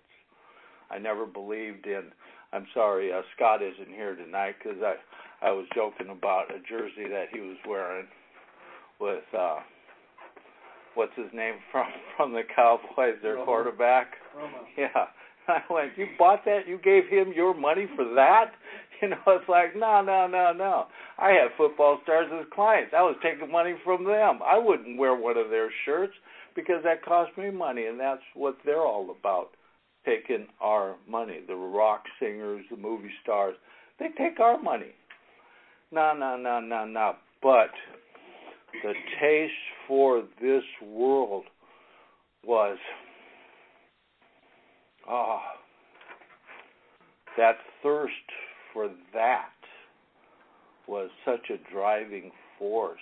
I 0.91 0.99
never 0.99 1.27
believed 1.27 1.87
in. 1.87 2.05
I'm 2.53 2.67
sorry, 2.75 3.13
uh, 3.13 3.23
Scott 3.37 3.63
isn't 3.63 3.95
here 3.95 4.17
tonight 4.17 4.57
because 4.63 4.79
I 4.83 4.95
I 5.47 5.53
was 5.53 5.67
joking 5.75 6.11
about 6.11 6.51
a 6.51 6.59
jersey 6.69 7.09
that 7.09 7.27
he 7.33 7.41
was 7.41 7.57
wearing 7.67 8.07
with 9.01 9.23
uh 9.37 9.61
what's 10.95 11.15
his 11.17 11.33
name 11.33 11.55
from 11.73 11.87
from 12.17 12.33
the 12.33 12.43
Cowboys, 12.55 13.15
their 13.23 13.37
Romo. 13.37 13.45
quarterback. 13.45 14.09
Romo. 14.37 14.49
Yeah. 14.77 15.07
I 15.49 15.61
went, 15.71 15.93
you 15.97 16.07
bought 16.19 16.45
that? 16.45 16.67
You 16.67 16.79
gave 16.79 17.09
him 17.09 17.33
your 17.35 17.55
money 17.55 17.87
for 17.97 18.05
that? 18.15 18.53
You 19.03 19.09
know, 19.09 19.17
it's 19.29 19.49
like, 19.49 19.75
no, 19.75 20.03
no, 20.03 20.27
no, 20.27 20.53
no. 20.53 20.85
I 21.19 21.31
had 21.31 21.57
football 21.57 22.01
stars 22.03 22.27
as 22.39 22.45
clients. 22.53 22.93
I 22.95 23.01
was 23.01 23.17
taking 23.23 23.51
money 23.51 23.73
from 23.83 24.05
them. 24.05 24.41
I 24.45 24.59
wouldn't 24.59 24.99
wear 24.99 25.15
one 25.15 25.39
of 25.39 25.49
their 25.49 25.71
shirts 25.87 26.13
because 26.55 26.83
that 26.85 27.03
cost 27.03 27.31
me 27.39 27.51
money, 27.51 27.87
and 27.87 27.99
that's 27.99 28.21
what 28.35 28.59
they're 28.63 28.85
all 28.85 29.17
about 29.19 29.53
taking 30.05 30.47
our 30.61 30.97
money. 31.09 31.41
The 31.49 31.55
rock 31.55 32.03
singers, 32.21 32.67
the 32.71 32.77
movie 32.77 33.09
stars, 33.23 33.55
they 33.99 34.09
take 34.19 34.39
our 34.39 34.61
money. 34.61 34.93
No, 35.91 36.13
no, 36.15 36.37
no, 36.37 36.61
no, 36.61 36.85
no. 36.85 37.15
But 37.43 37.71
the 38.83 38.93
taste 39.21 39.53
for 39.89 40.23
this 40.41 40.63
world 40.87 41.45
was 42.45 42.79
ah 45.09 45.43
that 47.37 47.57
thirst 47.83 48.13
for 48.73 48.89
that 49.15 49.51
was 50.87 51.11
such 51.25 51.51
a 51.51 51.73
driving 51.73 52.33
force 52.59 52.99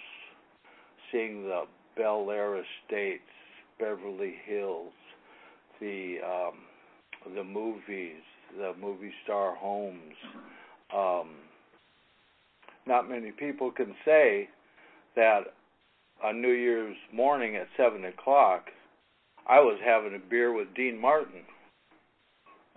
seeing 1.10 1.44
the 1.44 1.62
Bel 1.96 2.30
Air 2.30 2.56
estates, 2.56 3.22
Beverly 3.78 4.34
Hills, 4.44 4.92
the 5.80 6.18
um 6.24 7.34
the 7.34 7.44
movies, 7.44 8.22
the 8.56 8.72
movie 8.80 9.12
star 9.24 9.54
homes. 9.56 10.14
Um 10.94 11.30
not 12.86 13.08
many 13.08 13.32
people 13.32 13.70
can 13.70 13.94
say 14.04 14.48
that 15.16 15.40
on 16.24 16.40
New 16.40 16.52
Year's 16.52 16.96
morning 17.12 17.56
at 17.56 17.66
seven 17.76 18.04
o'clock, 18.04 18.66
I 19.48 19.60
was 19.60 19.78
having 19.84 20.14
a 20.14 20.30
beer 20.30 20.52
with 20.52 20.74
Dean 20.74 21.00
Martin. 21.00 21.42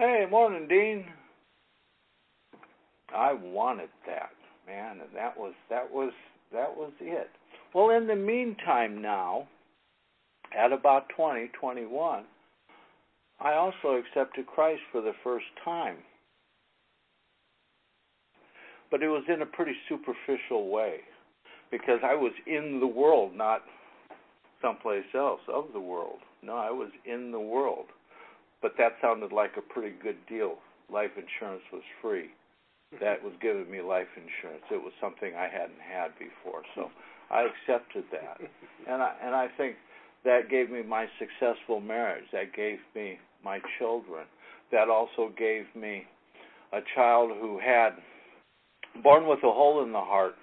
Hey, 0.01 0.25
morning, 0.31 0.67
Dean. 0.67 1.05
I 3.15 3.33
wanted 3.33 3.89
that, 4.07 4.31
man, 4.65 4.93
and 4.93 5.09
that 5.13 5.37
was 5.37 5.53
that 5.69 5.93
was 5.93 6.11
that 6.51 6.75
was 6.75 6.91
it. 6.99 7.29
Well, 7.75 7.91
in 7.91 8.07
the 8.07 8.15
meantime, 8.15 8.99
now, 8.99 9.47
at 10.57 10.73
about 10.73 11.03
twenty, 11.15 11.51
twenty-one, 11.59 12.23
I 13.39 13.53
also 13.53 14.01
accepted 14.01 14.47
Christ 14.47 14.81
for 14.91 15.01
the 15.01 15.13
first 15.23 15.45
time. 15.63 15.97
But 18.89 19.03
it 19.03 19.07
was 19.07 19.25
in 19.31 19.43
a 19.43 19.45
pretty 19.45 19.75
superficial 19.87 20.71
way 20.71 21.01
because 21.69 21.99
I 22.03 22.15
was 22.15 22.33
in 22.47 22.79
the 22.79 22.87
world, 22.87 23.35
not 23.35 23.61
someplace 24.63 25.05
else 25.13 25.41
of 25.47 25.65
the 25.73 25.79
world. 25.79 26.21
No, 26.41 26.55
I 26.55 26.71
was 26.71 26.89
in 27.05 27.29
the 27.31 27.39
world. 27.39 27.85
But 28.61 28.73
that 28.77 28.93
sounded 29.01 29.31
like 29.31 29.57
a 29.57 29.61
pretty 29.61 29.95
good 30.01 30.17
deal. 30.29 30.57
Life 30.91 31.11
insurance 31.15 31.63
was 31.71 31.83
free. 32.01 32.29
That 32.99 33.23
was 33.23 33.33
giving 33.41 33.71
me 33.71 33.81
life 33.81 34.07
insurance. 34.15 34.63
It 34.69 34.83
was 34.83 34.91
something 34.99 35.33
I 35.33 35.47
hadn't 35.47 35.79
had 35.79 36.11
before. 36.19 36.61
So 36.75 36.91
I 37.31 37.47
accepted 37.47 38.03
that. 38.11 38.37
And 38.87 39.01
I 39.01 39.13
and 39.23 39.33
I 39.33 39.47
think 39.57 39.75
that 40.25 40.49
gave 40.49 40.69
me 40.69 40.83
my 40.83 41.07
successful 41.17 41.79
marriage. 41.79 42.25
That 42.33 42.53
gave 42.53 42.79
me 42.93 43.17
my 43.43 43.59
children. 43.79 44.25
That 44.71 44.89
also 44.89 45.31
gave 45.37 45.63
me 45.75 46.03
a 46.73 46.79
child 46.95 47.31
who 47.39 47.59
had 47.59 47.91
born 49.03 49.27
with 49.27 49.39
a 49.39 49.51
hole 49.51 49.83
in 49.83 49.91
the 49.91 49.99
heart 49.99 50.35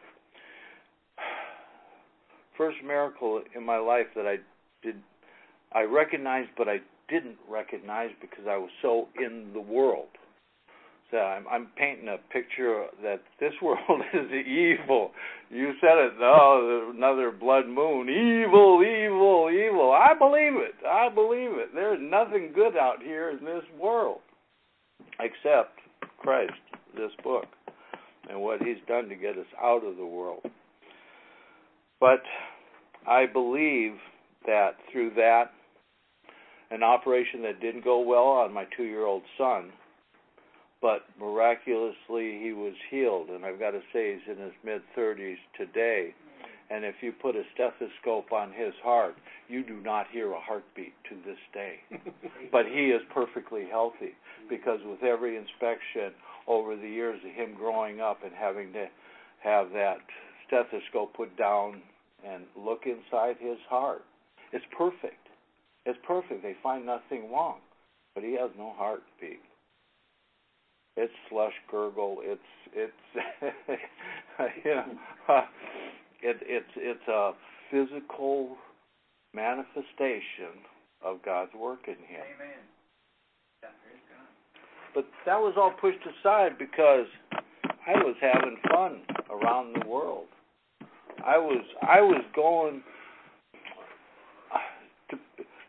first 2.56 2.78
miracle 2.84 3.42
in 3.54 3.64
my 3.64 3.78
life 3.78 4.06
that 4.16 4.26
I 4.26 4.36
did 4.82 4.96
I 5.72 5.82
recognized 5.82 6.50
but 6.56 6.68
I 6.68 6.78
didn't 7.08 7.36
recognize 7.48 8.10
because 8.20 8.44
I 8.48 8.56
was 8.56 8.70
so 8.82 9.08
in 9.18 9.50
the 9.52 9.60
world. 9.60 10.08
So 11.10 11.16
I'm 11.16 11.46
I'm 11.48 11.68
painting 11.76 12.08
a 12.08 12.18
picture 12.32 12.86
that 13.02 13.22
this 13.40 13.52
world 13.62 14.02
is 14.12 14.30
evil. 14.30 15.12
You 15.50 15.72
said 15.80 15.96
it, 15.96 16.12
oh, 16.20 16.92
another 16.94 17.30
blood 17.30 17.66
moon. 17.66 18.08
Evil, 18.08 18.82
evil, 18.82 19.50
evil. 19.50 19.92
I 19.92 20.12
believe 20.18 20.54
it. 20.56 20.74
I 20.86 21.08
believe 21.08 21.52
it. 21.52 21.74
There's 21.74 22.00
nothing 22.02 22.52
good 22.54 22.76
out 22.76 23.02
here 23.02 23.30
in 23.30 23.44
this 23.44 23.64
world 23.80 24.20
except 25.20 25.78
Christ, 26.18 26.52
this 26.94 27.10
book, 27.24 27.46
and 28.28 28.40
what 28.40 28.62
he's 28.62 28.76
done 28.86 29.08
to 29.08 29.14
get 29.14 29.38
us 29.38 29.46
out 29.62 29.84
of 29.84 29.96
the 29.96 30.06
world. 30.06 30.42
But 32.00 32.22
I 33.06 33.24
believe 33.26 33.92
that 34.46 34.72
through 34.92 35.14
that, 35.16 35.52
an 36.70 36.82
operation 36.82 37.42
that 37.42 37.60
didn't 37.60 37.84
go 37.84 38.00
well 38.00 38.26
on 38.26 38.52
my 38.52 38.64
two 38.76 38.84
year 38.84 39.04
old 39.04 39.22
son, 39.36 39.70
but 40.80 41.02
miraculously 41.18 42.38
he 42.42 42.52
was 42.52 42.74
healed. 42.90 43.28
And 43.30 43.44
I've 43.44 43.58
got 43.58 43.72
to 43.72 43.80
say, 43.92 44.14
he's 44.14 44.36
in 44.36 44.42
his 44.42 44.52
mid 44.64 44.82
30s 44.96 45.36
today. 45.56 46.14
And 46.70 46.84
if 46.84 46.96
you 47.00 47.12
put 47.12 47.34
a 47.34 47.42
stethoscope 47.54 48.30
on 48.30 48.52
his 48.52 48.74
heart, 48.82 49.14
you 49.48 49.64
do 49.64 49.80
not 49.80 50.06
hear 50.12 50.32
a 50.32 50.40
heartbeat 50.40 50.92
to 51.08 51.16
this 51.24 51.38
day. 51.54 51.76
but 52.52 52.66
he 52.66 52.88
is 52.88 53.00
perfectly 53.12 53.64
healthy 53.70 54.12
because 54.50 54.78
with 54.84 55.02
every 55.02 55.36
inspection 55.36 56.12
over 56.46 56.76
the 56.76 56.88
years 56.88 57.20
of 57.24 57.32
him 57.32 57.54
growing 57.56 58.00
up 58.00 58.18
and 58.22 58.32
having 58.34 58.72
to 58.74 58.86
have 59.42 59.70
that 59.72 59.98
stethoscope 60.46 61.14
put 61.14 61.36
down 61.38 61.80
and 62.26 62.44
look 62.56 62.82
inside 62.84 63.36
his 63.40 63.58
heart. 63.68 64.02
It's 64.52 64.64
perfect. 64.76 65.27
It's 65.88 65.98
perfect. 66.06 66.42
They 66.42 66.54
find 66.62 66.84
nothing 66.84 67.32
wrong, 67.32 67.60
but 68.14 68.22
he 68.22 68.32
has 68.32 68.50
no 68.58 68.74
heartbeat. 68.76 69.40
It's 70.98 71.12
slush 71.30 71.54
gurgle. 71.70 72.18
It's 72.20 72.42
it's 72.74 72.92
you 74.64 74.74
know 74.74 74.84
it, 76.22 76.36
it's 76.42 76.66
it's 76.76 77.08
a 77.08 77.32
physical 77.70 78.58
manifestation 79.32 80.60
of 81.02 81.22
God's 81.24 81.54
work 81.58 81.80
in 81.86 81.94
him. 81.94 82.20
Amen. 82.36 82.60
Yeah. 83.62 83.70
But 84.94 85.06
that 85.24 85.38
was 85.38 85.54
all 85.56 85.72
pushed 85.80 86.04
aside 86.04 86.58
because 86.58 87.06
I 87.32 87.92
was 88.04 88.16
having 88.20 88.58
fun 88.70 89.00
around 89.30 89.74
the 89.80 89.88
world. 89.88 90.26
I 91.24 91.38
was 91.38 91.64
I 91.80 92.02
was 92.02 92.22
going 92.36 92.82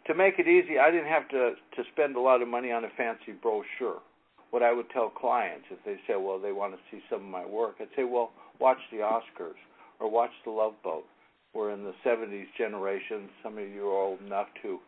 to 0.09 0.15
make 0.15 0.39
it 0.39 0.47
easy. 0.47 0.79
I 0.79 0.89
didn't 0.89 1.07
have 1.07 1.29
to 1.29 1.53
to 1.75 1.83
spend 1.93 2.15
a 2.15 2.19
lot 2.19 2.41
of 2.41 2.47
money 2.47 2.71
on 2.71 2.83
a 2.83 2.89
fancy 2.97 3.31
brochure. 3.31 4.01
What 4.49 4.63
I 4.63 4.73
would 4.73 4.89
tell 4.89 5.09
clients 5.09 5.67
if 5.69 5.77
they 5.85 5.97
say, 6.07 6.15
"Well, 6.15 6.39
they 6.39 6.51
want 6.51 6.73
to 6.73 6.79
see 6.89 7.01
some 7.09 7.21
of 7.21 7.29
my 7.29 7.45
work," 7.45 7.75
I'd 7.79 7.93
say, 7.95 8.03
"Well, 8.03 8.31
watch 8.57 8.79
the 8.91 8.97
Oscars 8.97 9.61
or 9.99 10.09
watch 10.09 10.31
the 10.43 10.49
Love 10.49 10.73
Boat." 10.81 11.05
We're 11.53 11.69
in 11.69 11.83
the 11.83 11.93
'70s 12.03 12.47
generation. 12.57 13.29
Some 13.43 13.59
of 13.59 13.69
you 13.69 13.87
are 13.87 14.01
old 14.01 14.21
enough 14.21 14.47
to 14.63 14.79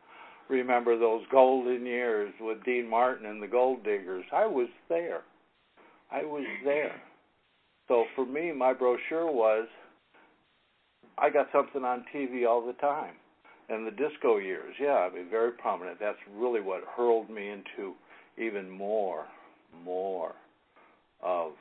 remember 0.48 0.98
those 0.98 1.24
golden 1.28 1.86
years 1.86 2.34
with 2.40 2.64
Dean 2.64 2.88
Martin 2.90 3.28
and 3.28 3.42
the 3.42 3.48
Gold 3.48 3.84
Diggers. 3.84 4.26
I 4.32 4.48
was 4.48 4.70
there. 4.90 5.22
I 6.10 6.24
was 6.24 6.46
there. 6.64 7.00
So 7.88 8.06
for 8.16 8.26
me, 8.26 8.52
my 8.52 8.74
brochure 8.74 9.32
was 9.32 9.68
I 11.20 11.30
got 11.30 11.52
something 11.52 11.86
on 11.86 12.06
TV 12.12 12.48
all 12.48 12.66
the 12.66 12.74
time. 12.74 13.21
And 13.72 13.88
the 13.88 13.92
disco 13.92 14.38
years, 14.38 14.76
yeah, 14.80 15.08
I 15.10 15.14
mean, 15.14 15.30
very 15.30 15.52
prominent. 15.52 15.98
That's 16.00 16.18
really 16.36 16.62
what 16.62 16.82
hurled 16.96 17.30
me 17.30 17.50
into 17.50 17.94
even 18.38 18.70
more, 18.70 19.26
more 19.86 20.34
of 21.24 21.54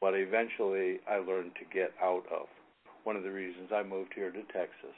but 0.00 0.14
eventually 0.14 1.00
I 1.08 1.16
learned 1.16 1.52
to 1.54 1.64
get 1.74 1.92
out 2.02 2.24
of. 2.32 2.46
One 3.04 3.16
of 3.16 3.22
the 3.22 3.30
reasons 3.30 3.70
I 3.74 3.82
moved 3.82 4.12
here 4.14 4.30
to 4.30 4.42
Texas. 4.52 4.96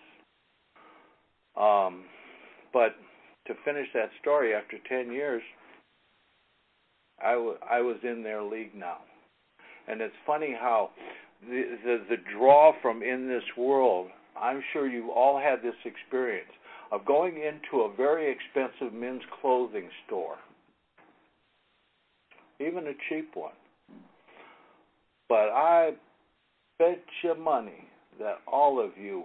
Um, 1.57 2.05
but 2.73 2.95
to 3.47 3.55
finish 3.65 3.87
that 3.95 4.11
story, 4.21 4.55
after 4.55 4.77
10 4.89 5.13
years, 5.13 5.43
I, 7.23 7.33
w- 7.33 7.59
I 7.69 7.81
was 7.81 7.97
in 8.03 8.23
their 8.23 8.43
league 8.43 8.75
now. 8.75 8.99
And 9.87 10.01
it's 10.01 10.15
funny 10.27 10.57
how 10.59 10.91
the, 11.49 11.77
the, 11.85 11.99
the 12.11 12.17
draw 12.37 12.73
from 12.83 13.03
in 13.03 13.29
this 13.29 13.45
world, 13.57 14.09
I'm 14.41 14.63
sure 14.73 14.89
you 14.89 15.11
all 15.11 15.39
had 15.39 15.63
this 15.63 15.75
experience 15.85 16.51
of 16.91 17.05
going 17.05 17.37
into 17.37 17.83
a 17.83 17.95
very 17.95 18.31
expensive 18.31 18.93
men's 18.93 19.23
clothing 19.41 19.89
store, 20.07 20.37
even 22.61 22.87
a 22.87 22.93
cheap 23.09 23.31
one. 23.35 23.53
But 25.29 25.51
I 25.51 25.91
bet 26.79 27.03
you 27.23 27.35
money 27.35 27.85
that 28.19 28.39
all 28.51 28.83
of 28.83 28.93
you 28.97 29.25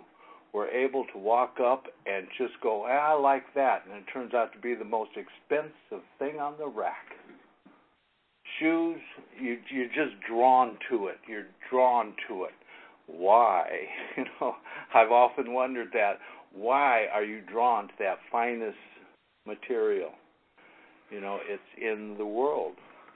were 0.53 0.67
able 0.69 1.05
to 1.13 1.17
walk 1.17 1.57
up 1.63 1.85
and 2.05 2.27
just 2.37 2.53
go, 2.61 2.85
ah, 2.87 3.13
I 3.15 3.19
like 3.19 3.45
that, 3.55 3.83
and 3.85 3.95
it 3.95 4.05
turns 4.13 4.33
out 4.33 4.53
to 4.53 4.59
be 4.59 4.75
the 4.75 4.85
most 4.85 5.11
expensive 5.15 6.05
thing 6.19 6.39
on 6.39 6.53
the 6.59 6.67
rack. 6.67 7.15
Shoes, 8.59 8.99
you 9.41 9.57
you're 9.71 9.87
just 9.87 10.19
drawn 10.29 10.77
to 10.89 11.07
it. 11.07 11.17
You're 11.27 11.47
drawn 11.71 12.13
to 12.27 12.43
it. 12.43 12.51
Why? 13.17 13.67
You 14.17 14.25
know, 14.39 14.55
I've 14.93 15.11
often 15.11 15.53
wondered 15.53 15.89
that. 15.93 16.19
Why 16.53 17.05
are 17.11 17.23
you 17.23 17.41
drawn 17.41 17.87
to 17.87 17.93
that 17.97 18.19
finest 18.31 18.77
material? 19.47 20.11
You 21.09 21.19
know, 21.19 21.39
it's 21.47 21.63
in 21.81 22.15
the 22.19 22.25
world, 22.25 22.73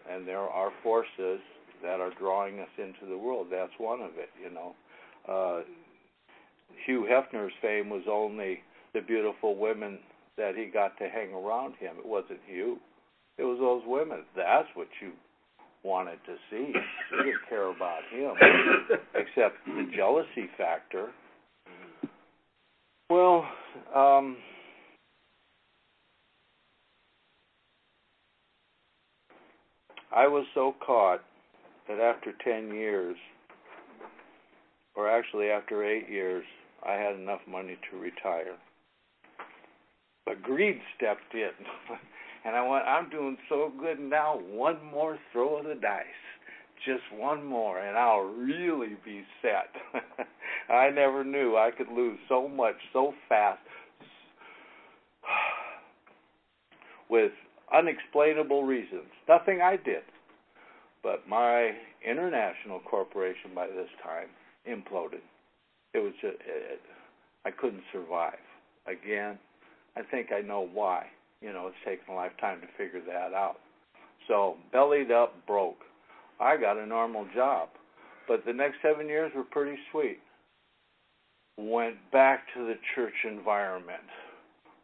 and 0.09 0.27
there 0.27 0.39
are 0.39 0.71
forces 0.81 1.39
that 1.83 1.99
are 1.99 2.11
drawing 2.17 2.59
us 2.59 2.69
into 2.79 3.07
the 3.07 3.17
world. 3.17 3.47
That's 3.51 3.71
one 3.77 4.01
of 4.01 4.11
it. 4.17 4.29
You 4.43 4.53
know. 4.53 4.75
Uh, 5.27 5.61
Hugh 6.85 7.07
Hefner's 7.09 7.53
fame 7.61 7.89
was 7.89 8.03
only 8.09 8.61
the 8.93 9.01
beautiful 9.01 9.55
women 9.55 9.99
that 10.37 10.55
he 10.55 10.65
got 10.65 10.97
to 10.97 11.09
hang 11.09 11.33
around 11.33 11.75
him. 11.75 11.95
It 11.99 12.05
wasn't 12.05 12.39
Hugh. 12.47 12.79
It 13.37 13.43
was 13.43 13.59
those 13.59 13.83
women. 13.85 14.23
That's 14.35 14.67
what 14.73 14.87
you 15.01 15.11
wanted 15.83 16.19
to 16.25 16.35
see. 16.49 16.73
You 17.11 17.17
didn't 17.23 17.41
care 17.49 17.69
about 17.69 18.01
him, 18.11 18.33
except 19.15 19.55
the 19.65 19.89
jealousy 19.95 20.49
factor. 20.57 21.09
Well, 23.09 23.45
um, 23.95 24.37
I 30.13 30.27
was 30.27 30.45
so 30.53 30.75
caught 30.85 31.21
that 31.87 31.99
after 31.99 32.33
10 32.43 32.73
years, 32.75 33.15
or 34.95 35.09
actually 35.09 35.49
after 35.49 35.83
eight 35.85 36.09
years, 36.09 36.43
I 36.85 36.93
had 36.93 37.15
enough 37.15 37.41
money 37.47 37.77
to 37.91 37.97
retire. 37.97 38.57
But 40.25 40.41
greed 40.41 40.81
stepped 40.97 41.33
in. 41.33 41.51
and 42.47 42.55
I 42.55 42.65
went, 42.65 42.85
I'm 42.85 43.09
doing 43.09 43.37
so 43.49 43.73
good 43.77 43.99
now, 43.99 44.39
one 44.49 44.77
more 44.85 45.17
throw 45.33 45.57
of 45.57 45.65
the 45.65 45.75
dice. 45.75 46.05
Just 46.85 47.03
one 47.13 47.43
more, 47.43 47.79
and 47.79 47.97
I'll 47.97 48.21
really 48.21 48.95
be 49.03 49.23
set. 49.41 49.67
I 50.73 50.89
never 50.89 51.25
knew 51.25 51.57
I 51.57 51.71
could 51.77 51.89
lose 51.89 52.17
so 52.29 52.47
much 52.47 52.75
so 52.93 53.13
fast 53.27 53.59
with 57.09 57.33
unexplainable 57.75 58.63
reasons. 58.63 59.09
Nothing 59.27 59.59
I 59.61 59.75
did. 59.75 60.03
But 61.03 61.27
my 61.27 61.71
international 62.07 62.79
corporation 62.89 63.51
by 63.53 63.67
this 63.67 63.89
time 64.01 64.29
imploded. 64.65 65.19
It 65.93 65.99
was 65.99 66.13
just, 66.21 66.37
it, 66.47 66.79
I 67.43 67.51
couldn't 67.51 67.83
survive. 67.91 68.39
Again, 68.85 69.37
I 69.97 70.01
think 70.09 70.29
I 70.31 70.39
know 70.39 70.69
why. 70.73 71.07
You 71.41 71.53
know, 71.53 71.67
it's 71.67 71.77
taken 71.85 72.13
a 72.13 72.15
lifetime 72.15 72.61
to 72.61 72.67
figure 72.77 73.01
that 73.05 73.33
out. 73.33 73.57
So, 74.27 74.55
bellied 74.71 75.11
up, 75.11 75.33
broke. 75.45 75.79
I 76.39 76.57
got 76.57 76.77
a 76.77 76.85
normal 76.85 77.27
job. 77.33 77.69
But 78.27 78.45
the 78.45 78.53
next 78.53 78.77
seven 78.81 79.07
years 79.07 79.31
were 79.35 79.43
pretty 79.43 79.77
sweet. 79.91 80.19
Went 81.57 81.95
back 82.11 82.41
to 82.55 82.65
the 82.65 82.75
church 82.93 83.13
environment, 83.23 84.03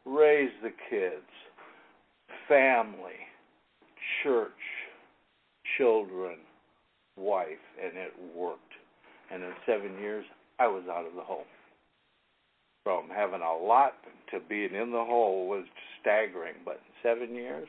raised 0.06 0.56
the 0.64 0.72
kids, 0.90 1.30
family, 2.48 3.20
church, 4.24 4.52
children, 5.78 6.38
wife, 7.18 7.48
and 7.84 7.98
it 7.98 8.14
worked. 8.36 8.60
And 9.32 9.44
in 9.44 9.52
seven 9.66 10.00
years, 10.00 10.26
I 10.60 10.68
was 10.68 10.84
out 10.90 11.06
of 11.06 11.16
the 11.16 11.22
hole. 11.22 11.46
From 12.84 13.10
having 13.10 13.42
a 13.42 13.56
lot 13.56 13.94
to 14.32 14.40
being 14.50 14.76
in 14.76 14.92
the 14.92 15.06
hole 15.06 15.48
was 15.48 15.66
staggering. 16.02 16.56
But 16.66 16.80
seven 17.02 17.34
years, 17.34 17.68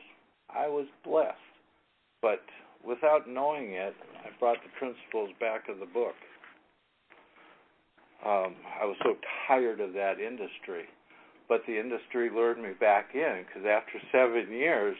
I 0.53 0.67
was 0.67 0.87
blessed. 1.03 1.37
But 2.21 2.41
without 2.85 3.29
knowing 3.29 3.71
it, 3.73 3.95
I 4.25 4.29
brought 4.39 4.57
the 4.63 4.69
principles 4.77 5.29
back 5.39 5.69
of 5.69 5.79
the 5.79 5.85
book. 5.85 6.15
Um, 8.25 8.55
I 8.81 8.85
was 8.85 8.97
so 9.03 9.15
tired 9.47 9.79
of 9.79 9.93
that 9.93 10.19
industry. 10.19 10.85
But 11.47 11.61
the 11.67 11.79
industry 11.79 12.29
lured 12.33 12.57
me 12.57 12.71
back 12.79 13.09
in 13.13 13.45
because 13.45 13.67
after 13.69 13.99
seven 14.11 14.51
years, 14.51 14.97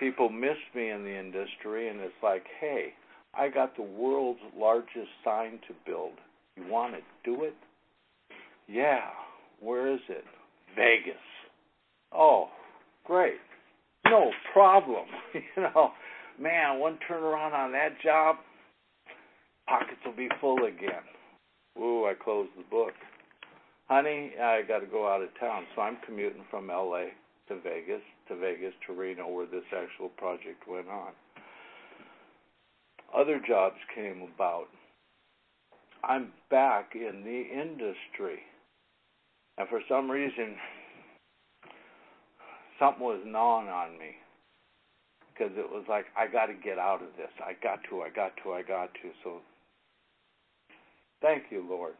people 0.00 0.28
missed 0.28 0.74
me 0.74 0.90
in 0.90 1.04
the 1.04 1.16
industry, 1.16 1.88
and 1.88 2.00
it's 2.00 2.12
like, 2.22 2.44
hey, 2.60 2.94
I 3.34 3.48
got 3.48 3.76
the 3.76 3.82
world's 3.82 4.40
largest 4.56 5.10
sign 5.24 5.60
to 5.68 5.74
build. 5.86 6.14
You 6.56 6.64
want 6.68 6.94
to 6.94 7.00
do 7.24 7.44
it? 7.44 7.54
Yeah. 8.68 9.10
Where 9.60 9.92
is 9.92 10.00
it? 10.08 10.24
Vegas. 10.76 11.20
Oh, 12.12 12.48
great. 13.04 13.38
No 14.06 14.30
problem. 14.52 15.06
you 15.34 15.62
know, 15.62 15.90
man, 16.40 16.78
one 16.78 16.98
turnaround 17.10 17.52
on 17.52 17.72
that 17.72 18.00
job, 18.02 18.36
pockets 19.66 20.00
will 20.04 20.16
be 20.16 20.28
full 20.40 20.64
again. 20.64 21.02
Ooh, 21.78 22.06
I 22.06 22.14
closed 22.14 22.50
the 22.56 22.64
book. 22.70 22.92
Honey, 23.88 24.32
I 24.40 24.62
got 24.66 24.80
to 24.80 24.86
go 24.86 25.08
out 25.08 25.22
of 25.22 25.28
town, 25.40 25.64
so 25.74 25.82
I'm 25.82 25.98
commuting 26.04 26.44
from 26.50 26.68
LA 26.68 27.06
to 27.48 27.60
Vegas, 27.62 28.02
to 28.28 28.36
Vegas 28.36 28.74
to 28.86 28.92
Reno, 28.92 29.28
where 29.28 29.46
this 29.46 29.64
actual 29.74 30.10
project 30.10 30.68
went 30.68 30.88
on 30.88 31.12
other 33.16 33.40
jobs 33.46 33.76
came 33.94 34.28
about. 34.34 34.66
I'm 36.04 36.32
back 36.50 36.92
in 36.94 37.22
the 37.24 37.60
industry. 37.60 38.40
And 39.58 39.68
for 39.68 39.80
some 39.88 40.08
reason, 40.08 40.54
something 42.78 43.02
was 43.02 43.20
gnawing 43.26 43.68
on 43.68 43.98
me. 43.98 44.14
Because 45.32 45.52
it 45.56 45.68
was 45.70 45.84
like, 45.88 46.06
I 46.16 46.30
got 46.30 46.46
to 46.46 46.54
get 46.54 46.78
out 46.78 47.02
of 47.02 47.08
this. 47.16 47.30
I 47.40 47.52
got 47.62 47.80
to, 47.90 48.02
I 48.02 48.10
got 48.10 48.32
to, 48.42 48.52
I 48.52 48.62
got 48.62 48.92
to. 48.94 49.10
So, 49.24 49.38
thank 51.20 51.44
you, 51.50 51.64
Lord. 51.68 51.94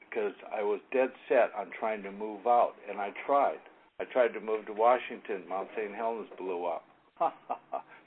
Because 0.00 0.32
I 0.54 0.62
was 0.62 0.80
dead 0.92 1.10
set 1.28 1.52
on 1.58 1.70
trying 1.78 2.02
to 2.02 2.12
move 2.12 2.46
out, 2.46 2.74
and 2.88 2.98
I 2.98 3.10
tried. 3.26 3.60
I 4.00 4.04
tried 4.04 4.28
to 4.34 4.40
move 4.40 4.66
to 4.66 4.72
Washington. 4.72 5.42
Mount 5.48 5.68
St. 5.76 5.94
Helens 5.94 6.28
blew 6.38 6.64
up. 6.64 6.84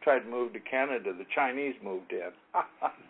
tried 0.04 0.20
to 0.20 0.30
move 0.30 0.54
to 0.54 0.60
Canada. 0.60 1.14
The 1.14 1.26
Chinese 1.34 1.76
moved 1.84 2.12
in. 2.12 2.30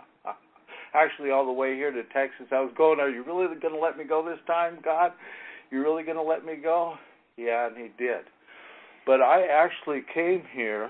Actually, 0.94 1.32
all 1.32 1.46
the 1.46 1.52
way 1.52 1.76
here 1.76 1.92
to 1.92 2.04
Texas, 2.14 2.48
I 2.52 2.62
was 2.62 2.72
going, 2.76 3.00
Are 3.00 3.10
you 3.10 3.24
really 3.24 3.48
going 3.60 3.74
to 3.74 3.80
let 3.80 3.98
me 3.98 4.04
go 4.04 4.26
this 4.26 4.40
time, 4.48 4.80
God? 4.84 5.12
You 5.72 5.82
really 5.82 6.04
going 6.04 6.18
to 6.18 6.24
let 6.24 6.46
me 6.46 6.56
go? 6.56 6.96
Yeah, 7.38 7.68
and 7.68 7.78
He 7.78 7.90
did. 7.98 8.26
But 9.06 9.22
I 9.22 9.46
actually 9.48 10.02
came 10.14 10.44
here 10.54 10.90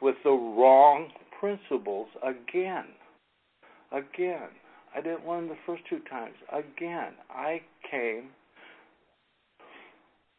with 0.00 0.16
the 0.24 0.30
wrong 0.30 1.08
principles 1.38 2.08
again. 2.22 2.86
Again. 3.92 4.48
I 4.94 5.00
didn't 5.00 5.26
learn 5.26 5.48
the 5.48 5.56
first 5.66 5.82
two 5.88 6.00
times. 6.10 6.34
Again. 6.52 7.12
I 7.30 7.60
came 7.90 8.28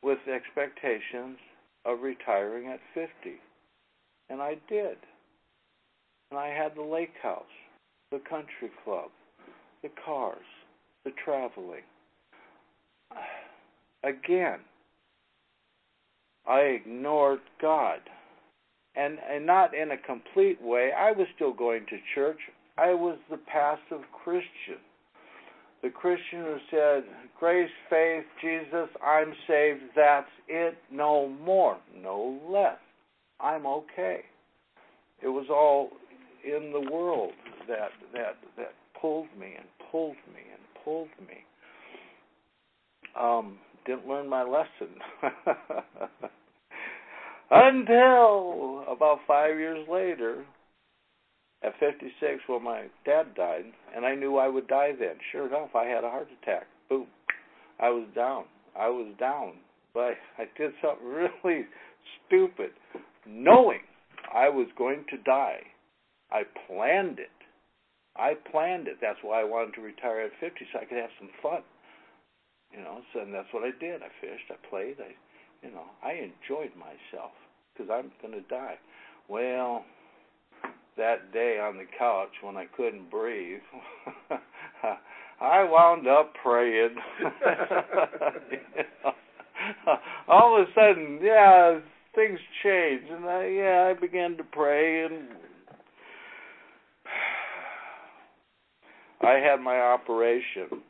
with 0.03 0.19
expectations 0.27 1.37
of 1.85 2.01
retiring 2.01 2.67
at 2.67 2.79
50. 2.93 3.09
And 4.29 4.41
I 4.41 4.55
did. 4.69 4.97
And 6.31 6.39
I 6.39 6.47
had 6.47 6.75
the 6.75 6.81
lake 6.81 7.13
house, 7.21 7.43
the 8.11 8.19
country 8.19 8.71
club, 8.83 9.09
the 9.83 9.89
cars, 10.05 10.37
the 11.03 11.11
traveling. 11.23 11.83
Again, 14.03 14.59
I 16.47 16.59
ignored 16.59 17.41
God. 17.61 17.99
And 18.95 19.19
and 19.29 19.45
not 19.45 19.73
in 19.73 19.91
a 19.91 19.97
complete 19.97 20.61
way. 20.61 20.91
I 20.91 21.11
was 21.11 21.27
still 21.35 21.53
going 21.53 21.85
to 21.89 21.97
church. 22.13 22.39
I 22.77 22.93
was 22.93 23.17
the 23.29 23.37
passive 23.37 24.03
Christian 24.23 24.81
the 25.81 25.89
Christian 25.89 26.41
who 26.41 26.57
said, 26.69 27.03
Grace, 27.39 27.69
faith, 27.89 28.23
Jesus, 28.41 28.87
I'm 29.05 29.33
saved, 29.47 29.81
that's 29.95 30.29
it, 30.47 30.77
no 30.91 31.27
more, 31.27 31.77
no 32.01 32.39
less. 32.47 32.77
I'm 33.39 33.65
okay. 33.65 34.21
It 35.23 35.27
was 35.27 35.47
all 35.49 35.89
in 36.43 36.71
the 36.71 36.91
world 36.91 37.31
that 37.67 37.91
that 38.13 38.37
that 38.57 38.73
pulled 38.99 39.27
me 39.39 39.53
and 39.57 39.67
pulled 39.91 40.15
me 40.33 40.41
and 40.51 40.61
pulled 40.83 41.09
me. 41.27 41.43
Um, 43.19 43.57
didn't 43.85 44.07
learn 44.07 44.29
my 44.29 44.43
lesson 44.43 44.95
until 47.51 48.85
about 48.87 49.19
five 49.27 49.57
years 49.57 49.85
later, 49.91 50.45
at 51.63 51.73
56, 51.79 52.41
when 52.47 52.63
my 52.63 52.85
dad 53.05 53.35
died, 53.35 53.65
and 53.95 54.05
I 54.05 54.15
knew 54.15 54.37
I 54.37 54.47
would 54.47 54.67
die 54.67 54.91
then. 54.97 55.15
Sure 55.31 55.47
enough, 55.47 55.75
I 55.75 55.85
had 55.85 56.03
a 56.03 56.09
heart 56.09 56.27
attack. 56.41 56.67
Boom, 56.89 57.07
I 57.79 57.89
was 57.89 58.07
down. 58.15 58.45
I 58.79 58.87
was 58.87 59.13
down, 59.19 59.53
but 59.93 60.13
I 60.37 60.45
did 60.57 60.71
something 60.81 61.07
really 61.45 61.65
stupid, 62.25 62.71
knowing 63.27 63.81
I 64.33 64.49
was 64.49 64.67
going 64.77 65.05
to 65.09 65.17
die. 65.17 65.61
I 66.31 66.43
planned 66.67 67.19
it. 67.19 67.29
I 68.15 68.33
planned 68.51 68.87
it. 68.87 68.97
That's 69.01 69.19
why 69.21 69.41
I 69.41 69.43
wanted 69.43 69.75
to 69.75 69.81
retire 69.81 70.21
at 70.21 70.31
50 70.39 70.65
so 70.73 70.79
I 70.79 70.85
could 70.85 70.97
have 70.97 71.09
some 71.19 71.29
fun. 71.41 71.61
You 72.71 72.79
know, 72.83 72.99
so 73.13 73.19
and 73.19 73.33
that's 73.33 73.51
what 73.51 73.63
I 73.63 73.71
did. 73.79 74.01
I 74.01 74.07
fished, 74.21 74.49
I 74.49 74.55
played, 74.69 74.95
I 74.99 75.11
you 75.61 75.71
know, 75.71 75.85
I 76.03 76.13
enjoyed 76.13 76.71
myself 76.75 77.31
because 77.73 77.91
I'm 77.91 78.11
going 78.21 78.33
to 78.33 78.47
die. 78.49 78.75
Well, 79.27 79.85
that 80.97 81.31
day 81.31 81.59
on 81.59 81.77
the 81.77 81.85
couch 81.97 82.31
when 82.41 82.57
I 82.57 82.65
couldn't 82.75 83.09
breathe, 83.09 83.59
I 85.41 85.63
wound 85.63 86.07
up 86.07 86.33
praying. 86.41 86.95
you 87.19 88.57
know? 89.03 89.13
All 90.27 90.59
of 90.59 90.67
a 90.67 90.71
sudden, 90.73 91.19
yeah, 91.21 91.79
things 92.15 92.39
changed, 92.63 93.11
and 93.11 93.25
I 93.25 93.47
yeah, 93.47 93.93
I 93.95 93.99
began 93.99 94.37
to 94.37 94.43
pray, 94.43 95.05
and 95.05 95.27
I 99.23 99.33
had 99.33 99.59
my 99.59 99.79
operation, 99.79 100.81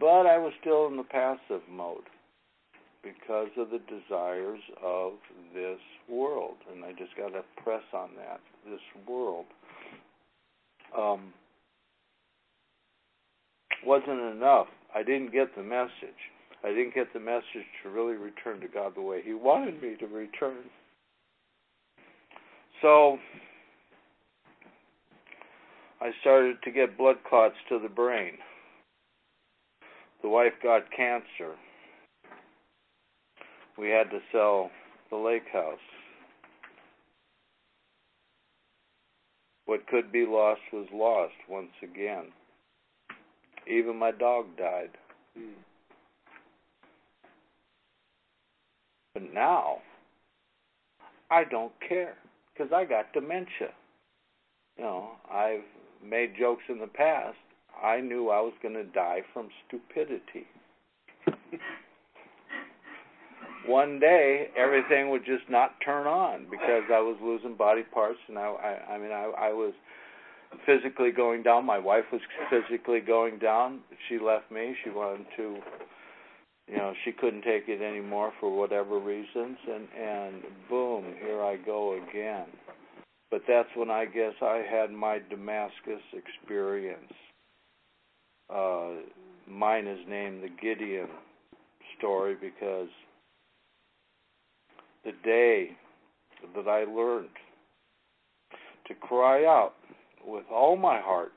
but 0.00 0.26
I 0.26 0.38
was 0.38 0.52
still 0.60 0.88
in 0.88 0.96
the 0.96 1.04
passive 1.04 1.62
mode 1.70 2.02
because 3.02 3.48
of 3.58 3.68
the 3.70 3.78
desires 3.78 4.60
of 4.82 5.12
this 5.54 5.78
world, 6.08 6.56
and 6.72 6.84
I 6.84 6.92
just 6.92 7.16
got 7.16 7.28
to 7.28 7.42
press 7.62 7.82
on 7.92 8.10
that. 8.16 8.40
This 8.68 8.80
world 9.06 9.44
um, 10.96 11.32
wasn't 13.86 14.20
enough. 14.20 14.66
I 14.94 15.02
didn't 15.02 15.32
get 15.32 15.54
the 15.56 15.62
message. 15.62 15.90
I 16.64 16.68
didn't 16.68 16.94
get 16.94 17.12
the 17.12 17.20
message 17.20 17.66
to 17.82 17.90
really 17.90 18.14
return 18.14 18.60
to 18.60 18.68
God 18.68 18.94
the 18.96 19.02
way 19.02 19.20
He 19.22 19.34
wanted 19.34 19.80
me 19.82 19.96
to 20.00 20.06
return. 20.06 20.64
So 22.80 23.18
I 26.04 26.10
started 26.20 26.58
to 26.64 26.70
get 26.70 26.98
blood 26.98 27.16
clots 27.26 27.54
to 27.70 27.78
the 27.78 27.88
brain. 27.88 28.32
The 30.22 30.28
wife 30.28 30.52
got 30.62 30.82
cancer. 30.94 31.54
We 33.78 33.88
had 33.88 34.10
to 34.10 34.18
sell 34.30 34.70
the 35.08 35.16
lake 35.16 35.48
house. 35.50 35.78
What 39.64 39.86
could 39.86 40.12
be 40.12 40.26
lost 40.28 40.60
was 40.74 40.86
lost 40.92 41.32
once 41.48 41.72
again. 41.82 42.26
Even 43.66 43.98
my 43.98 44.10
dog 44.10 44.44
died. 44.58 44.90
Mm. 45.38 45.54
But 49.14 49.32
now, 49.32 49.78
I 51.30 51.44
don't 51.44 51.72
care 51.88 52.16
because 52.52 52.70
I 52.74 52.84
got 52.84 53.10
dementia. 53.14 53.72
You 54.76 54.84
know, 54.84 55.10
I've 55.32 55.62
made 56.08 56.34
jokes 56.38 56.62
in 56.68 56.78
the 56.78 56.86
past. 56.86 57.36
I 57.82 58.00
knew 58.00 58.30
I 58.30 58.40
was 58.40 58.52
going 58.62 58.74
to 58.74 58.84
die 58.84 59.22
from 59.32 59.48
stupidity. 59.66 60.46
One 63.66 63.98
day, 63.98 64.48
everything 64.56 65.10
would 65.10 65.24
just 65.24 65.48
not 65.48 65.72
turn 65.84 66.06
on 66.06 66.46
because 66.50 66.84
I 66.92 67.00
was 67.00 67.16
losing 67.22 67.56
body 67.56 67.82
parts, 67.82 68.18
and 68.28 68.38
I, 68.38 68.42
I, 68.42 68.94
I 68.94 68.98
mean, 68.98 69.10
I, 69.10 69.32
I 69.38 69.52
was 69.52 69.72
physically 70.66 71.10
going 71.10 71.42
down. 71.42 71.64
My 71.64 71.78
wife 71.78 72.04
was 72.12 72.20
physically 72.50 73.00
going 73.00 73.38
down. 73.38 73.80
She 74.08 74.18
left 74.18 74.50
me. 74.50 74.74
She 74.84 74.90
wanted 74.90 75.26
to, 75.36 75.56
you 76.68 76.76
know, 76.76 76.92
she 77.04 77.12
couldn't 77.12 77.42
take 77.42 77.64
it 77.68 77.82
anymore 77.82 78.32
for 78.38 78.54
whatever 78.54 78.98
reasons, 78.98 79.56
and 79.66 79.88
and 79.98 80.42
boom, 80.68 81.04
here 81.22 81.42
I 81.42 81.56
go 81.56 81.94
again. 81.94 82.46
But 83.34 83.42
that's 83.48 83.68
when 83.74 83.90
I 83.90 84.04
guess 84.04 84.34
I 84.40 84.62
had 84.70 84.92
my 84.92 85.18
Damascus 85.28 86.00
experience. 86.12 87.12
Uh, 88.48 88.90
mine 89.48 89.88
is 89.88 89.98
named 90.08 90.44
the 90.44 90.50
Gideon 90.62 91.08
story 91.98 92.36
because 92.40 92.86
the 95.04 95.10
day 95.24 95.70
that 96.54 96.68
I 96.68 96.84
learned 96.84 97.30
to 98.86 98.94
cry 98.94 99.44
out 99.46 99.72
with 100.24 100.44
all 100.48 100.76
my 100.76 101.00
heart, 101.00 101.32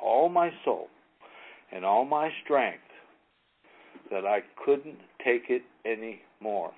all 0.00 0.28
my 0.28 0.52
soul, 0.64 0.86
and 1.72 1.84
all 1.84 2.04
my 2.04 2.30
strength 2.44 2.78
that 4.12 4.24
I 4.24 4.42
couldn't 4.64 4.98
take 5.24 5.46
it 5.48 5.62
anymore. 5.84 6.70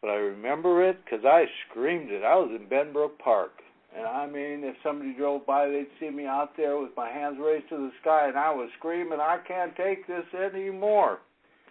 But 0.00 0.10
I 0.10 0.14
remember 0.14 0.88
it 0.88 0.98
because 1.04 1.24
I 1.24 1.44
screamed 1.68 2.10
it. 2.10 2.22
I 2.22 2.36
was 2.36 2.50
in 2.50 2.66
Benbrook 2.66 3.18
Park. 3.18 3.52
And 3.96 4.06
I 4.06 4.26
mean, 4.26 4.62
if 4.62 4.76
somebody 4.82 5.14
drove 5.14 5.46
by, 5.46 5.68
they'd 5.68 5.86
see 5.98 6.10
me 6.10 6.26
out 6.26 6.50
there 6.56 6.78
with 6.78 6.90
my 6.96 7.08
hands 7.08 7.38
raised 7.40 7.68
to 7.70 7.76
the 7.76 7.90
sky, 8.02 8.28
and 8.28 8.36
I 8.36 8.52
was 8.52 8.68
screaming, 8.78 9.20
I 9.20 9.38
can't 9.48 9.74
take 9.74 10.06
this 10.06 10.24
anymore. 10.34 11.20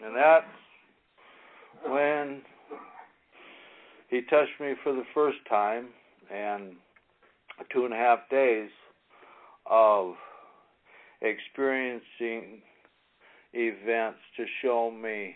And 0.03 0.15
that's 0.15 0.45
when 1.87 2.41
he 4.09 4.21
touched 4.23 4.59
me 4.59 4.73
for 4.83 4.93
the 4.93 5.05
first 5.13 5.37
time, 5.47 5.89
and 6.33 6.73
two 7.71 7.85
and 7.85 7.93
a 7.93 7.97
half 7.97 8.27
days 8.31 8.69
of 9.67 10.15
experiencing 11.21 12.61
events 13.53 14.19
to 14.37 14.45
show 14.61 14.89
me 14.91 15.35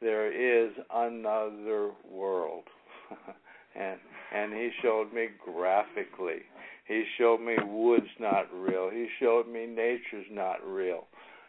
there 0.00 0.30
is 0.32 0.72
another 0.92 1.90
world. 2.10 2.64
and 3.74 3.98
and 4.34 4.52
he 4.52 4.70
showed 4.82 5.12
me 5.12 5.28
graphically. 5.44 6.42
He 6.86 7.04
showed 7.18 7.40
me 7.40 7.56
wood's 7.66 8.06
not 8.18 8.46
real. 8.52 8.90
He 8.90 9.06
showed 9.20 9.48
me 9.48 9.66
nature's 9.66 10.26
not 10.30 10.56
real. 10.66 11.06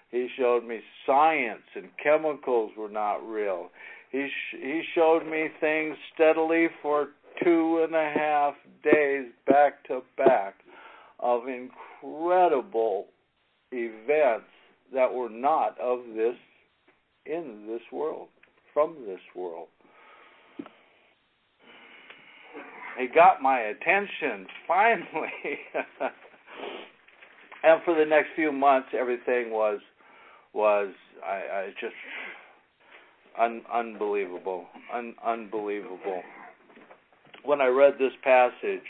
He 0.10 0.28
showed 0.38 0.66
me 0.66 0.82
science 1.06 1.64
and 1.76 1.90
chemicals 2.02 2.72
were 2.78 2.90
not 2.90 3.18
real. 3.18 3.70
He 4.12 4.28
sh- 4.28 4.58
he 4.62 4.82
showed 4.94 5.26
me 5.26 5.48
things 5.60 5.96
steadily 6.14 6.68
for 6.82 7.10
two 7.44 7.84
and 7.84 7.96
a 7.96 8.12
half 8.14 8.56
days 8.84 9.28
back 9.48 9.84
to 9.86 10.02
back 10.18 10.56
of 11.20 11.44
incredible 11.48 13.06
events 13.72 14.50
that 14.94 15.14
were 15.14 15.30
not 15.30 15.80
of 15.80 16.00
this 16.16 16.36
in 17.26 17.66
this 17.68 17.82
world 17.92 18.28
from 18.74 18.96
this 19.08 19.20
world 19.36 19.68
he 22.98 23.08
got 23.08 23.42
my 23.42 23.60
attention 23.60 24.46
finally 24.68 25.60
and 27.64 27.82
for 27.84 27.96
the 27.98 28.06
next 28.06 28.30
few 28.36 28.52
months 28.52 28.90
everything 28.98 29.52
was 29.52 29.80
was 30.54 30.90
i 31.26 31.36
i 31.36 31.68
just 31.80 31.96
un, 33.40 33.62
unbelievable 33.74 34.66
un, 34.94 35.16
unbelievable 35.26 36.22
when 37.44 37.62
I 37.62 37.68
read 37.68 37.94
this 38.00 38.14
passage, 38.24 38.86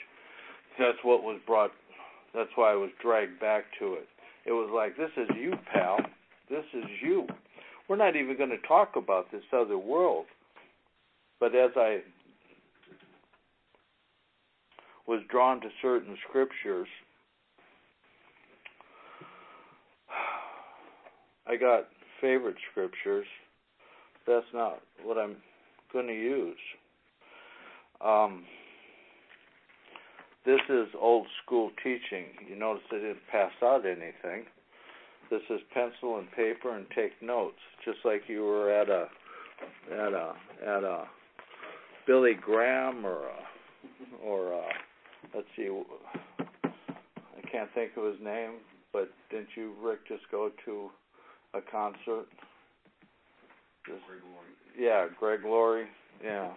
that's 0.77 0.97
what 1.03 1.23
was 1.23 1.39
brought. 1.45 1.71
That's 2.33 2.49
why 2.55 2.71
I 2.71 2.75
was 2.75 2.89
dragged 3.01 3.39
back 3.39 3.65
to 3.79 3.93
it. 3.95 4.07
It 4.45 4.51
was 4.51 4.69
like, 4.73 4.97
this 4.97 5.11
is 5.17 5.29
you, 5.37 5.53
pal. 5.73 5.97
This 6.49 6.65
is 6.73 6.85
you. 7.01 7.27
We're 7.91 7.97
not 7.97 8.15
even 8.15 8.37
going 8.37 8.51
to 8.51 8.67
talk 8.69 8.95
about 8.95 9.29
this 9.33 9.43
other 9.51 9.77
world. 9.77 10.23
But 11.41 11.53
as 11.53 11.71
I 11.75 11.97
was 15.05 15.19
drawn 15.29 15.59
to 15.59 15.67
certain 15.81 16.15
scriptures, 16.29 16.87
I 21.45 21.57
got 21.57 21.89
favorite 22.21 22.55
scriptures. 22.71 23.25
That's 24.25 24.45
not 24.53 24.79
what 25.03 25.17
I'm 25.17 25.35
going 25.91 26.07
to 26.07 26.13
use. 26.13 26.55
Um, 27.99 28.45
this 30.45 30.61
is 30.69 30.87
old 30.97 31.27
school 31.43 31.71
teaching. 31.83 32.27
You 32.47 32.55
notice 32.55 32.83
I 32.89 32.99
didn't 32.99 33.27
pass 33.29 33.51
out 33.61 33.85
anything. 33.85 34.45
This 35.31 35.41
is 35.49 35.61
pencil 35.73 36.19
and 36.19 36.29
paper 36.31 36.75
and 36.75 36.85
take 36.93 37.13
notes, 37.21 37.57
just 37.85 37.99
like 38.03 38.23
you 38.27 38.43
were 38.43 38.69
at 38.69 38.89
a 38.89 39.07
at 39.91 40.13
a 40.13 40.33
at 40.61 40.83
a 40.83 41.05
Billy 42.05 42.33
Graham 42.33 43.05
or 43.05 43.27
a, 43.27 44.25
or 44.25 44.51
a, 44.51 44.63
let's 45.33 45.47
see, 45.55 45.69
I 45.69 47.49
can't 47.49 47.69
think 47.73 47.91
of 47.97 48.03
his 48.05 48.21
name, 48.21 48.55
but 48.91 49.09
didn't 49.29 49.49
you, 49.55 49.73
Rick, 49.81 50.07
just 50.07 50.23
go 50.31 50.51
to 50.65 50.89
a 51.53 51.61
concert? 51.61 52.25
Just, 53.85 54.01
Greg 54.07 54.21
Laurie. 54.23 54.77
yeah, 54.77 55.07
Greg 55.19 55.39
Laurie. 55.45 55.87
Yeah. 56.23 56.51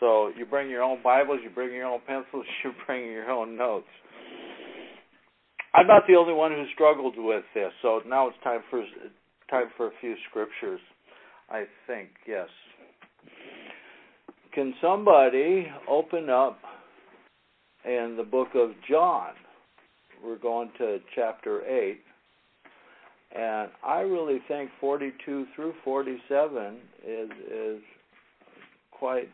So 0.00 0.30
you 0.36 0.46
bring 0.46 0.70
your 0.70 0.82
own 0.82 1.02
Bibles, 1.02 1.40
you 1.42 1.50
bring 1.50 1.74
your 1.74 1.86
own 1.86 2.00
pencils, 2.06 2.46
you 2.64 2.72
bring 2.86 3.10
your 3.10 3.30
own 3.30 3.56
notes. 3.56 3.86
I'm 5.78 5.86
not 5.86 6.08
the 6.08 6.16
only 6.16 6.34
one 6.34 6.50
who 6.50 6.64
struggled 6.74 7.14
with 7.16 7.44
this, 7.54 7.70
so 7.82 8.00
now 8.04 8.26
it's 8.26 8.36
time 8.42 8.62
for 8.68 8.82
time 9.48 9.66
for 9.76 9.86
a 9.86 9.90
few 10.00 10.16
scriptures. 10.28 10.80
I 11.48 11.66
think 11.86 12.08
yes. 12.26 12.48
Can 14.52 14.74
somebody 14.82 15.68
open 15.88 16.30
up 16.30 16.58
in 17.84 18.16
the 18.16 18.24
book 18.24 18.48
of 18.56 18.70
John? 18.90 19.34
We're 20.24 20.38
going 20.38 20.72
to 20.78 20.98
chapter 21.14 21.64
eight, 21.64 22.00
and 23.36 23.70
I 23.86 24.00
really 24.00 24.40
think 24.48 24.70
42 24.80 25.46
through 25.54 25.74
47 25.84 26.76
is 27.06 27.30
is 27.52 27.80
quite 28.90 29.28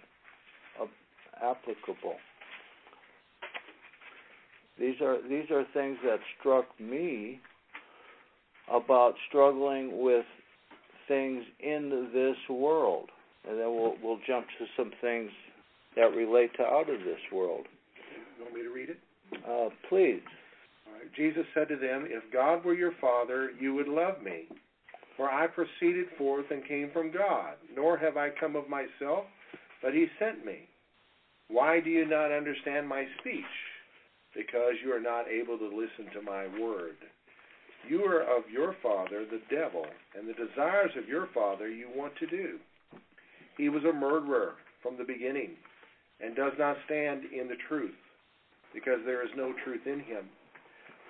applicable. 1.42 2.16
These 4.78 5.00
are 5.00 5.18
these 5.28 5.50
are 5.50 5.64
things 5.72 5.98
that 6.04 6.18
struck 6.38 6.66
me 6.80 7.40
about 8.72 9.14
struggling 9.28 10.02
with 10.02 10.24
things 11.06 11.44
in 11.60 12.10
this 12.12 12.36
world, 12.48 13.08
and 13.48 13.58
then 13.58 13.68
we'll 13.68 13.94
we'll 14.02 14.20
jump 14.26 14.46
to 14.58 14.66
some 14.76 14.90
things 15.00 15.30
that 15.96 16.14
relate 16.14 16.50
to 16.56 16.62
out 16.62 16.90
of 16.90 17.00
this 17.00 17.20
world. 17.32 17.66
You 18.36 18.44
want 18.44 18.54
me 18.56 18.62
to 18.62 18.70
read 18.70 18.90
it? 18.90 18.98
Uh, 19.48 19.70
please. 19.88 20.22
All 20.86 20.94
right. 20.94 21.12
Jesus 21.16 21.44
said 21.54 21.68
to 21.68 21.76
them, 21.76 22.06
If 22.08 22.32
God 22.32 22.64
were 22.64 22.74
your 22.74 22.94
Father, 23.00 23.50
you 23.60 23.74
would 23.74 23.88
love 23.88 24.22
me. 24.22 24.44
For 25.16 25.30
I 25.30 25.46
proceeded 25.46 26.06
forth 26.18 26.46
and 26.50 26.66
came 26.66 26.90
from 26.92 27.12
God, 27.12 27.54
nor 27.74 27.96
have 27.96 28.16
I 28.16 28.30
come 28.30 28.56
of 28.56 28.68
myself, 28.68 29.24
but 29.80 29.94
He 29.94 30.06
sent 30.18 30.44
me. 30.44 30.68
Why 31.48 31.78
do 31.78 31.90
you 31.90 32.06
not 32.06 32.32
understand 32.32 32.88
my 32.88 33.04
speech? 33.20 33.44
Because 34.36 34.74
you 34.84 34.92
are 34.92 35.00
not 35.00 35.28
able 35.28 35.58
to 35.58 35.64
listen 35.64 36.12
to 36.12 36.22
my 36.22 36.46
word. 36.60 36.96
You 37.88 38.04
are 38.04 38.22
of 38.22 38.50
your 38.50 38.74
father, 38.82 39.24
the 39.24 39.42
devil, 39.54 39.86
and 40.18 40.26
the 40.26 40.32
desires 40.32 40.90
of 40.96 41.08
your 41.08 41.28
father 41.34 41.68
you 41.68 41.88
want 41.94 42.16
to 42.16 42.26
do. 42.26 42.58
He 43.56 43.68
was 43.68 43.84
a 43.84 43.92
murderer 43.92 44.54
from 44.82 44.96
the 44.96 45.04
beginning, 45.04 45.50
and 46.20 46.34
does 46.34 46.52
not 46.58 46.76
stand 46.86 47.24
in 47.26 47.48
the 47.48 47.56
truth, 47.68 47.94
because 48.72 49.00
there 49.04 49.22
is 49.22 49.30
no 49.36 49.52
truth 49.64 49.86
in 49.86 50.00
him. 50.00 50.24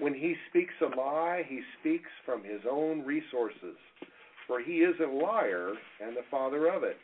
When 0.01 0.15
he 0.15 0.35
speaks 0.51 0.75
a 0.81 0.97
lie, 0.97 1.45
he 1.49 1.61
speaks 1.81 2.11
from 2.27 2.43
his 2.43 2.61
own 2.71 3.05
resources, 3.05 3.77
for 4.47 4.61
he 4.61 4.79
is 4.79 4.97
a 5.01 5.07
liar 5.07 5.73
and 6.05 6.17
the 6.17 6.29
father 6.31 6.67
of 6.67 6.83
it. 6.83 6.97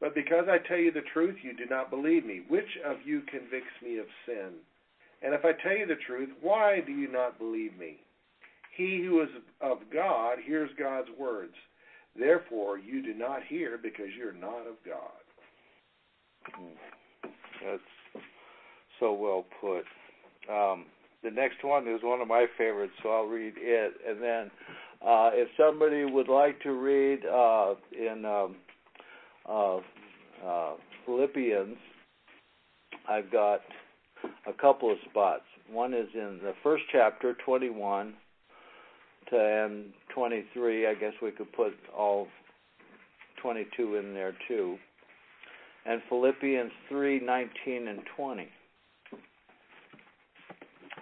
But 0.00 0.14
because 0.14 0.46
I 0.48 0.58
tell 0.58 0.78
you 0.78 0.92
the 0.92 1.00
truth, 1.12 1.36
you 1.42 1.52
do 1.56 1.66
not 1.68 1.90
believe 1.90 2.24
me. 2.24 2.42
Which 2.48 2.78
of 2.84 2.98
you 3.04 3.22
convicts 3.22 3.82
me 3.82 3.98
of 3.98 4.06
sin? 4.24 4.52
And 5.22 5.34
if 5.34 5.44
I 5.44 5.52
tell 5.62 5.76
you 5.76 5.86
the 5.86 5.96
truth, 6.06 6.28
why 6.40 6.80
do 6.84 6.92
you 6.92 7.10
not 7.10 7.38
believe 7.38 7.76
me? 7.78 7.98
He 8.76 9.02
who 9.04 9.22
is 9.22 9.28
of 9.60 9.78
God 9.92 10.38
hears 10.44 10.70
God's 10.78 11.08
words. 11.18 11.54
Therefore, 12.18 12.78
you 12.78 13.02
do 13.02 13.14
not 13.14 13.40
hear 13.48 13.78
because 13.82 14.06
you're 14.16 14.32
not 14.32 14.66
of 14.66 14.76
God. 14.84 16.60
That's 17.64 18.22
so 19.00 19.12
well 19.12 19.44
put. 19.60 19.84
Um, 20.52 20.86
the 21.22 21.30
next 21.30 21.64
one 21.64 21.88
is 21.88 22.00
one 22.02 22.20
of 22.20 22.28
my 22.28 22.46
favorites, 22.56 22.92
so 23.02 23.08
I'll 23.10 23.24
read 23.24 23.54
it. 23.56 23.94
And 24.06 24.22
then, 24.22 24.50
uh, 25.02 25.30
if 25.32 25.48
somebody 25.56 26.04
would 26.04 26.28
like 26.28 26.60
to 26.62 26.72
read 26.72 27.24
uh, 27.26 27.74
in 27.92 28.24
um, 28.24 28.56
uh, 29.48 29.78
uh, 30.46 30.74
Philippians, 31.04 31.76
I've 33.08 33.30
got 33.30 33.60
a 34.46 34.52
couple 34.52 34.90
of 34.90 34.98
spots. 35.10 35.42
One 35.70 35.94
is 35.94 36.08
in 36.14 36.40
the 36.42 36.54
first 36.62 36.84
chapter, 36.92 37.36
21 37.44 38.14
to 39.30 39.36
and 39.36 39.92
23. 40.14 40.86
I 40.86 40.94
guess 40.94 41.12
we 41.22 41.30
could 41.32 41.52
put 41.52 41.72
all 41.96 42.28
22 43.42 43.96
in 43.96 44.14
there 44.14 44.34
too. 44.48 44.76
And 45.84 46.00
Philippians 46.08 46.72
3, 46.88 47.20
19 47.20 47.88
and 47.88 48.00
20. 48.16 48.48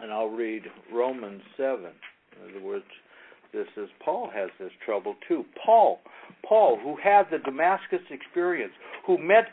And 0.02 0.12
I'll 0.12 0.28
read 0.28 0.62
Romans 0.92 1.42
7. 1.56 1.78
In 1.84 2.50
other 2.50 2.66
words, 2.66 2.84
this 3.52 3.66
is 3.76 3.88
Paul 4.04 4.30
has 4.34 4.50
this 4.58 4.72
trouble 4.84 5.14
too. 5.28 5.44
Paul, 5.64 6.00
Paul, 6.46 6.78
who 6.82 6.96
had 7.02 7.24
the 7.30 7.38
Damascus 7.38 8.00
experience, 8.10 8.72
who 9.06 9.16
met 9.16 9.44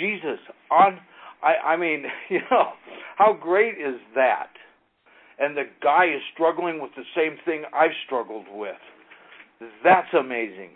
Jesus 0.00 0.38
on 0.70 0.98
I, 1.42 1.72
I 1.72 1.76
mean, 1.76 2.04
you 2.28 2.40
know, 2.50 2.72
how 3.16 3.32
great 3.32 3.74
is 3.78 4.00
that? 4.14 4.50
And 5.38 5.56
the 5.56 5.64
guy 5.82 6.04
is 6.04 6.20
struggling 6.34 6.80
with 6.82 6.90
the 6.96 7.04
same 7.16 7.36
thing 7.44 7.62
I've 7.72 7.96
struggled 8.04 8.46
with. 8.52 8.76
That's 9.82 10.12
amazing. 10.18 10.70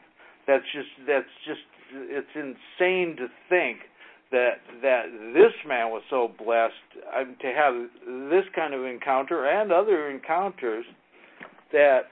That's 0.47 0.65
just 0.75 0.89
that's 1.07 1.27
just 1.47 1.61
it's 1.93 2.27
insane 2.35 3.17
to 3.17 3.29
think 3.49 3.79
that 4.31 4.57
that 4.83 5.05
this 5.33 5.53
man 5.67 5.91
was 5.91 6.03
so 6.11 6.33
blessed 6.39 6.75
um, 7.17 7.37
to 7.41 7.47
have 7.47 7.75
this 8.31 8.45
kind 8.55 8.75
of 8.75 8.85
encounter 8.85 9.47
and 9.47 9.73
other 9.73 10.11
encounters 10.11 10.85
that 11.73 12.03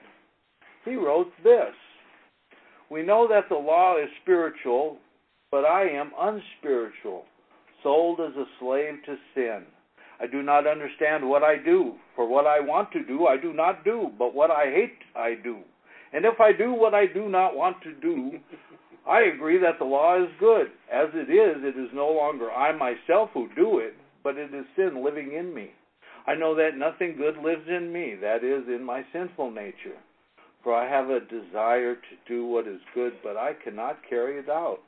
he 0.85 0.95
wrote 0.95 1.31
this. 1.43 1.73
We 2.89 3.03
know 3.03 3.27
that 3.27 3.49
the 3.49 3.55
law 3.55 3.97
is 3.97 4.09
spiritual, 4.21 4.97
but 5.51 5.65
I 5.65 5.83
am 5.89 6.11
unspiritual, 6.19 7.25
sold 7.83 8.19
as 8.19 8.35
a 8.35 8.45
slave 8.59 8.95
to 9.05 9.15
sin. 9.35 9.63
I 10.19 10.27
do 10.27 10.41
not 10.41 10.65
understand 10.67 11.27
what 11.27 11.43
I 11.43 11.57
do, 11.57 11.93
for 12.15 12.27
what 12.27 12.47
I 12.47 12.59
want 12.59 12.91
to 12.93 13.03
do 13.03 13.27
I 13.27 13.37
do 13.37 13.53
not 13.53 13.83
do, 13.83 14.09
but 14.17 14.33
what 14.33 14.51
I 14.51 14.65
hate 14.65 14.99
I 15.15 15.35
do. 15.43 15.57
And 16.13 16.25
if 16.25 16.39
I 16.39 16.51
do 16.53 16.73
what 16.73 16.93
I 16.93 17.05
do 17.07 17.27
not 17.27 17.55
want 17.55 17.81
to 17.83 17.93
do, 17.93 18.39
I 19.07 19.21
agree 19.23 19.57
that 19.59 19.79
the 19.79 19.85
law 19.85 20.21
is 20.21 20.29
good. 20.39 20.67
As 20.91 21.09
it 21.13 21.29
is, 21.29 21.63
it 21.63 21.77
is 21.77 21.89
no 21.93 22.09
longer 22.09 22.51
I 22.51 22.71
myself 22.71 23.29
who 23.33 23.49
do 23.55 23.79
it, 23.79 23.95
but 24.23 24.37
it 24.37 24.53
is 24.53 24.65
sin 24.75 25.03
living 25.03 25.33
in 25.33 25.53
me. 25.53 25.71
I 26.25 26.35
know 26.35 26.55
that 26.55 26.77
nothing 26.77 27.17
good 27.17 27.37
lives 27.43 27.67
in 27.67 27.91
me, 27.91 28.15
that 28.21 28.45
is, 28.45 28.67
in 28.67 28.83
my 28.83 29.03
sinful 29.11 29.51
nature. 29.51 29.97
For 30.63 30.73
I 30.73 30.89
have 30.89 31.09
a 31.09 31.19
desire 31.19 31.95
to 31.95 32.15
do 32.27 32.45
what 32.45 32.67
is 32.67 32.79
good, 32.95 33.13
but 33.21 33.35
I 33.35 33.51
cannot 33.61 33.97
carry 34.09 34.39
it 34.39 34.49
out. 34.49 34.79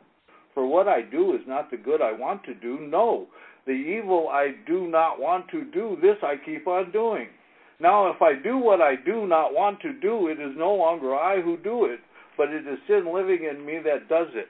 For 0.55 0.65
what 0.65 0.87
I 0.87 1.01
do 1.01 1.35
is 1.35 1.41
not 1.45 1.69
the 1.69 1.77
good 1.77 2.01
I 2.01 2.13
want 2.13 2.43
to 2.45 2.55
do, 2.55 2.79
no. 2.79 3.27
The 3.67 3.73
evil 3.73 4.29
I 4.29 4.51
do 4.65 4.87
not 4.87 5.19
want 5.19 5.49
to 5.51 5.65
do, 5.65 5.97
this 6.01 6.17
I 6.23 6.35
keep 6.43 6.65
on 6.65 6.91
doing. 6.91 7.27
Now, 7.79 8.09
if 8.09 8.21
I 8.21 8.33
do 8.41 8.57
what 8.57 8.81
I 8.81 8.95
do 8.95 9.27
not 9.27 9.53
want 9.53 9.81
to 9.81 9.93
do, 9.93 10.27
it 10.29 10.39
is 10.39 10.55
no 10.57 10.73
longer 10.73 11.13
I 11.13 11.41
who 11.41 11.57
do 11.57 11.85
it, 11.85 11.99
but 12.37 12.49
it 12.49 12.65
is 12.65 12.79
sin 12.87 13.13
living 13.13 13.49
in 13.51 13.65
me 13.65 13.79
that 13.83 14.07
does 14.07 14.27
it. 14.33 14.47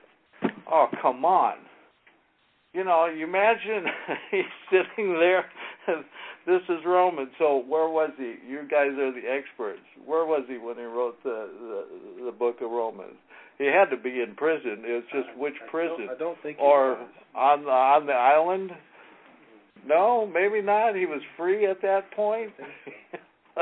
Oh, 0.72 0.88
come 1.02 1.26
on. 1.26 1.56
You 2.74 2.84
know, 2.84 3.06
you 3.08 3.26
imagine 3.26 3.86
he's 4.32 4.44
sitting 4.70 5.14
there. 5.14 5.46
this 6.46 6.62
is 6.70 6.86
Roman. 6.86 7.30
So 7.40 7.64
where 7.68 7.90
was 7.90 8.12
he? 8.18 8.36
You 8.48 8.68
guys 8.70 8.92
are 9.00 9.12
the 9.12 9.28
experts. 9.28 9.82
Where 10.06 10.26
was 10.26 10.44
he 10.48 10.58
when 10.58 10.76
he 10.76 10.84
wrote 10.84 11.22
the 11.24 11.50
the, 11.60 12.26
the 12.26 12.32
book 12.32 12.58
of 12.62 12.70
Romans? 12.70 13.16
He 13.58 13.66
had 13.66 13.90
to 13.90 13.98
be 13.98 14.22
in 14.22 14.36
prison. 14.36 14.84
It's 14.84 15.08
just 15.12 15.38
which 15.38 15.54
I 15.66 15.72
prison? 15.72 16.08
Don't, 16.08 16.16
I 16.16 16.20
don't 16.20 16.38
think. 16.44 16.60
or 16.60 16.90
was. 16.92 17.08
on 17.36 17.64
the 17.64 17.70
on 17.70 18.06
the 18.06 18.14
island? 18.14 18.72
No, 19.88 20.26
maybe 20.26 20.62
not. 20.62 20.96
He 20.96 21.06
was 21.06 21.22
free 21.38 21.66
at 21.66 21.82
that 21.82 22.12
point. 22.16 22.52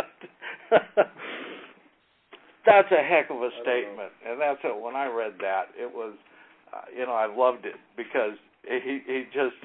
that's 2.65 2.91
a 2.91 3.03
heck 3.03 3.29
of 3.29 3.37
a 3.37 3.49
statement, 3.61 4.11
and 4.25 4.39
that's 4.39 4.59
it. 4.63 4.81
When 4.81 4.95
I 4.95 5.07
read 5.07 5.33
that, 5.41 5.65
it 5.77 5.93
was, 5.93 6.15
uh, 6.73 6.81
you 6.97 7.05
know, 7.05 7.13
I 7.13 7.25
loved 7.25 7.65
it 7.65 7.75
because 7.97 8.37
he 8.63 9.01
he 9.05 9.25
just 9.33 9.55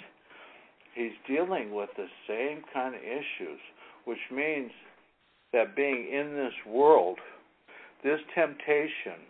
he's 0.95 1.13
dealing 1.27 1.73
with 1.73 1.91
the 1.97 2.07
same 2.27 2.63
kind 2.75 2.95
of 2.95 3.01
issues, 3.01 3.61
which 4.05 4.19
means 4.33 4.73
that 5.53 5.77
being 5.77 6.09
in 6.13 6.35
this 6.35 6.53
world, 6.67 7.19
this 8.03 8.21
temptation, 8.35 9.23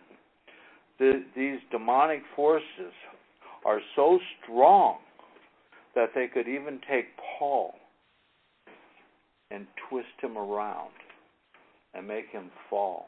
the, 0.99 1.23
these 1.35 1.59
demonic 1.71 2.21
forces 2.35 2.93
are 3.65 3.79
so 3.95 4.19
strong 4.43 4.97
that 5.95 6.09
they 6.13 6.27
could 6.27 6.47
even 6.47 6.79
take 6.89 7.05
Paul 7.37 7.73
and 9.51 9.65
twist 9.89 10.07
him 10.21 10.37
around 10.37 10.91
and 11.93 12.07
make 12.07 12.27
him 12.29 12.51
fall. 12.69 13.07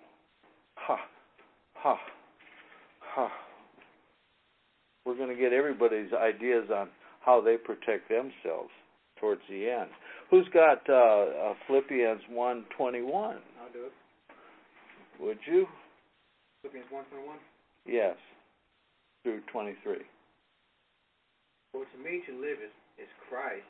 Ha, 0.76 0.98
ha, 1.76 1.98
ha. 3.00 3.32
we're 5.06 5.16
going 5.16 5.30
to 5.30 5.40
get 5.40 5.54
everybody's 5.54 6.12
ideas 6.14 6.70
on 6.74 6.90
how 7.24 7.40
they 7.40 7.58
protect 7.58 8.10
themselves 8.10 8.72
towards 9.20 9.42
the 9.50 9.70
end. 9.70 9.90
Who's 10.32 10.48
got 10.54 10.82
uh, 10.90 10.94
uh, 10.94 11.54
Philippians 11.68 12.22
one 12.30 12.66
twenty 12.76 13.04
one? 13.04 13.38
I'll 13.62 13.72
do 13.72 13.86
it. 13.86 13.94
Would 15.22 15.38
you? 15.46 15.68
Philippians 16.62 16.88
1:21. 16.92 17.38
Yes. 17.86 18.18
Through 19.24 19.42
twenty 19.52 19.76
three. 19.84 20.06
For 21.72 21.86
to 21.86 21.98
me 22.04 22.20
to 22.28 22.34
live 22.36 22.60
is, 22.60 22.74
is 23.00 23.12
Christ, 23.30 23.70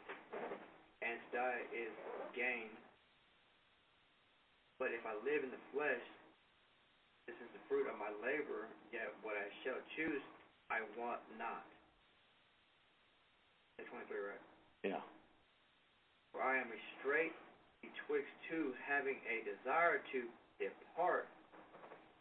and 1.05 1.19
to 1.19 1.27
die 1.37 1.61
is 1.69 1.93
gain. 2.33 2.71
But 4.81 4.89
if 4.89 5.05
I 5.05 5.13
live 5.21 5.45
in 5.45 5.53
the 5.53 5.63
flesh, 5.69 6.01
this 7.29 7.37
is 7.37 7.49
the 7.53 7.61
fruit 7.69 7.85
of 7.85 8.01
my 8.01 8.09
labor, 8.25 8.65
yet 8.89 9.13
what 9.21 9.37
I 9.37 9.45
shall 9.61 9.77
choose 9.93 10.23
I 10.73 10.81
want 10.97 11.21
not. 11.37 11.67
That's 13.77 13.91
23, 13.91 14.07
right? 14.33 14.43
Yeah. 14.81 15.03
For 16.33 16.41
I 16.41 16.57
am 16.57 16.71
restrained 16.71 17.35
betwixt 17.83 18.31
two, 18.47 18.73
having 18.81 19.19
a 19.27 19.43
desire 19.45 19.99
to 20.15 20.19
depart 20.57 21.27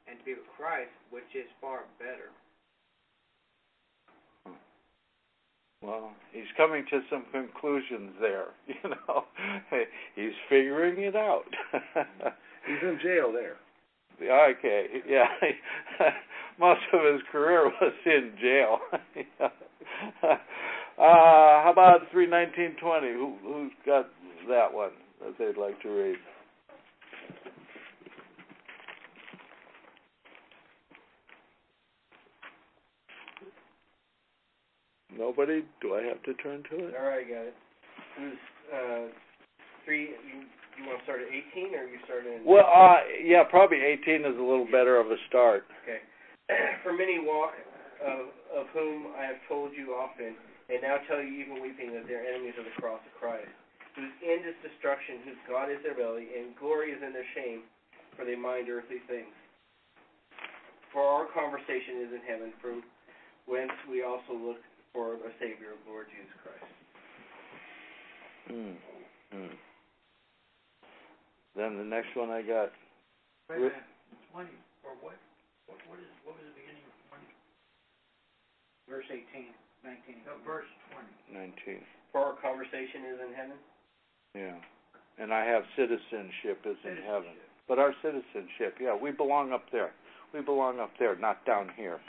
and 0.09 0.19
to 0.19 0.25
be 0.25 0.35
with 0.35 0.49
Christ, 0.57 0.91
which 1.11 1.29
is 1.35 1.49
far 1.61 1.85
better. 1.99 2.31
Well, 5.83 6.13
he's 6.33 6.45
coming 6.57 6.85
to 6.91 7.01
some 7.11 7.25
conclusions 7.33 8.13
there. 8.21 8.49
You 8.83 8.91
know, 8.91 9.25
he's 10.15 10.33
figuring 10.49 11.03
it 11.03 11.17
out. 11.17 11.45
He's 12.67 12.77
in 12.83 12.99
jail 13.03 13.33
there. 13.33 13.57
okay, 14.23 14.87
yeah. 15.09 15.27
Most 16.59 16.81
of 16.93 17.01
his 17.13 17.23
career 17.33 17.65
was 17.81 17.93
in 18.05 18.33
jail. 18.41 18.79
uh, 20.23 20.37
how 20.99 21.71
about 21.73 22.01
three 22.13 22.27
nineteen 22.27 22.77
twenty? 22.81 23.13
Who 23.13 23.37
who's 23.43 23.73
got 23.87 24.09
that 24.49 24.73
one 24.73 24.91
that 25.23 25.35
they'd 25.39 25.59
like 25.61 25.81
to 25.83 25.89
read? 25.89 26.17
Nobody? 35.17 35.65
Do 35.81 35.95
I 35.95 36.03
have 36.03 36.23
to 36.25 36.35
turn 36.35 36.63
to 36.71 36.87
it? 36.87 36.95
All 36.95 37.07
right, 37.07 37.27
I 37.27 37.29
got 37.29 37.45
it. 37.51 37.57
Who's 38.19 38.41
uh, 38.73 39.05
three? 39.85 40.15
You, 40.27 40.47
you 40.79 40.87
want 40.87 40.99
to 40.99 41.05
start 41.05 41.21
at 41.21 41.29
18 41.29 41.75
or 41.75 41.85
you 41.85 41.99
start 42.05 42.25
in? 42.27 42.43
Well, 42.47 42.65
uh, 42.65 43.05
yeah, 43.23 43.45
probably 43.45 43.79
18 43.79 44.25
is 44.25 44.39
a 44.39 44.45
little 44.45 44.67
better 44.71 44.99
of 44.99 45.11
a 45.11 45.19
start. 45.29 45.65
Okay. 45.83 46.01
For 46.83 46.93
many 46.93 47.19
walk, 47.21 47.53
of, 48.01 48.33
of 48.49 48.65
whom 48.73 49.13
I 49.17 49.29
have 49.29 49.41
told 49.47 49.77
you 49.77 49.93
often, 49.93 50.35
and 50.73 50.81
now 50.81 50.99
tell 51.07 51.21
you 51.21 51.37
even 51.37 51.61
weeping 51.61 51.93
that 51.93 52.09
they 52.09 52.17
are 52.17 52.25
enemies 52.25 52.57
of 52.57 52.65
the 52.65 52.77
cross 52.81 53.01
of 53.05 53.13
Christ, 53.21 53.53
whose 53.95 54.13
end 54.25 54.49
is 54.49 54.57
destruction, 54.65 55.21
whose 55.25 55.41
God 55.45 55.69
is 55.69 55.81
their 55.85 55.97
belly, 55.97 56.33
and 56.33 56.57
glory 56.57 56.97
is 56.97 57.01
in 57.05 57.13
their 57.13 57.27
shame, 57.37 57.69
for 58.17 58.25
they 58.25 58.37
mind 58.37 58.73
earthly 58.73 59.05
things. 59.05 59.33
For 60.91 61.05
our 61.05 61.29
conversation 61.31 62.03
is 62.09 62.11
in 62.17 62.23
heaven, 62.27 62.51
from 62.59 62.83
whence 63.47 63.75
we 63.87 64.03
also 64.03 64.35
look 64.35 64.61
for 64.93 65.15
a 65.15 65.33
Savior, 65.39 65.79
Lord 65.87 66.07
Jesus 66.11 66.35
Christ. 66.43 66.71
Hmm. 68.51 68.75
Hmm. 69.31 69.55
Then 71.55 71.79
the 71.79 71.87
next 71.87 72.15
one 72.15 72.31
I 72.31 72.43
got. 72.43 72.75
Wait 73.51 73.71
a 73.71 73.71
twenty, 74.31 74.55
or 74.87 74.95
what, 75.03 75.19
what, 75.67 75.79
what 75.91 75.99
is, 75.99 76.07
what 76.23 76.39
was 76.39 76.47
the 76.47 76.55
beginning 76.55 76.83
of 76.87 76.95
twenty? 77.11 77.31
Verse 78.87 79.07
18, 79.11 79.51
19. 79.83 80.23
No, 80.27 80.39
verse 80.47 80.71
twenty. 80.95 81.11
19. 81.31 81.83
For 82.15 82.23
our 82.23 82.37
conversation 82.39 83.07
is 83.11 83.19
in 83.23 83.33
heaven. 83.35 83.59
Yeah. 84.35 84.59
And 85.19 85.35
I 85.35 85.45
have 85.45 85.63
citizenship 85.77 86.63
is 86.67 86.79
in 86.87 87.03
heaven. 87.07 87.35
But 87.69 87.79
our 87.79 87.95
citizenship, 88.03 88.79
yeah, 88.81 88.97
we 88.97 89.11
belong 89.11 89.53
up 89.53 89.67
there. 89.71 89.91
We 90.33 90.41
belong 90.41 90.81
up 90.81 90.91
there, 90.99 91.15
not 91.19 91.45
down 91.45 91.71
here. 91.77 92.01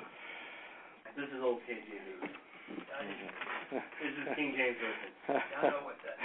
This 1.17 1.25
is 1.25 1.41
old 1.43 1.59
KJV. 1.69 2.29
This 3.71 4.13
is 4.17 4.35
King 4.35 4.53
James 4.57 4.77
Version. 4.79 5.11
I 5.41 5.69
know 5.69 5.85
what 5.85 5.95
that 6.03 6.17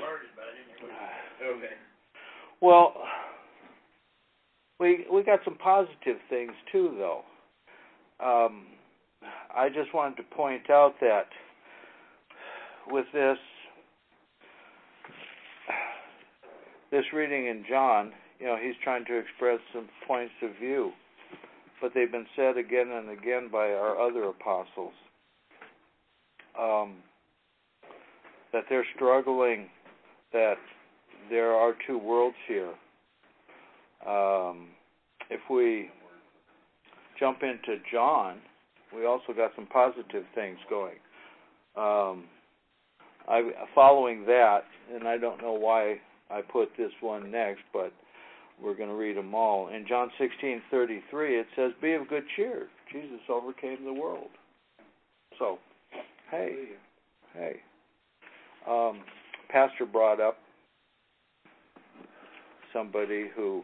word 0.00 0.20
is, 0.24 0.32
but 0.36 0.44
I 0.44 0.52
didn't 0.56 0.72
hear 0.80 0.88
what 0.88 0.92
it 0.92 1.66
Okay. 1.66 1.74
well, 2.60 2.94
we 4.80 5.06
we 5.12 5.22
got 5.22 5.40
some 5.44 5.56
positive 5.56 6.16
things 6.30 6.52
too, 6.72 6.96
though. 6.98 7.22
Um, 8.24 8.66
I 9.54 9.68
just 9.68 9.92
wanted 9.94 10.16
to 10.16 10.22
point 10.34 10.70
out 10.70 10.94
that 11.00 11.28
with 12.88 13.06
this 13.12 13.38
this 16.90 17.04
reading 17.12 17.46
in 17.46 17.64
John, 17.68 18.12
you 18.38 18.46
know, 18.46 18.56
he's 18.60 18.74
trying 18.82 19.04
to 19.06 19.18
express 19.18 19.58
some 19.74 19.88
points 20.06 20.34
of 20.42 20.50
view, 20.58 20.92
but 21.80 21.92
they've 21.94 22.10
been 22.10 22.26
said 22.34 22.56
again 22.56 22.90
and 22.90 23.10
again 23.10 23.48
by 23.50 23.68
our 23.72 24.00
other 24.00 24.24
apostles. 24.24 24.94
Um, 26.58 26.96
that 28.52 28.64
they're 28.70 28.86
struggling, 28.94 29.68
that 30.32 30.54
there 31.28 31.52
are 31.52 31.74
two 31.86 31.98
worlds 31.98 32.36
here. 32.48 32.72
Um, 34.06 34.68
if 35.28 35.40
we 35.50 35.90
jump 37.18 37.42
into 37.42 37.82
John, 37.92 38.38
we 38.94 39.04
also 39.04 39.32
got 39.36 39.50
some 39.56 39.66
positive 39.66 40.24
things 40.34 40.58
going. 40.70 40.96
Um, 41.76 42.24
I, 43.28 43.50
following 43.74 44.24
that, 44.26 44.60
and 44.94 45.06
I 45.06 45.18
don't 45.18 45.42
know 45.42 45.52
why 45.52 45.96
I 46.30 46.40
put 46.40 46.70
this 46.78 46.92
one 47.00 47.30
next, 47.30 47.62
but 47.72 47.92
we're 48.62 48.76
going 48.76 48.88
to 48.88 48.94
read 48.94 49.16
them 49.16 49.34
all. 49.34 49.68
In 49.68 49.86
John 49.86 50.10
16:33, 50.18 51.40
it 51.40 51.46
says, 51.56 51.72
"Be 51.82 51.92
of 51.92 52.08
good 52.08 52.24
cheer. 52.36 52.68
Jesus 52.90 53.20
overcame 53.28 53.84
the 53.84 53.92
world." 53.92 54.30
So, 55.38 55.58
hey, 56.30 56.54
hey. 57.34 57.56
Um, 58.68 59.00
Pastor 59.48 59.86
brought 59.86 60.20
up 60.20 60.38
somebody 62.72 63.26
who 63.34 63.62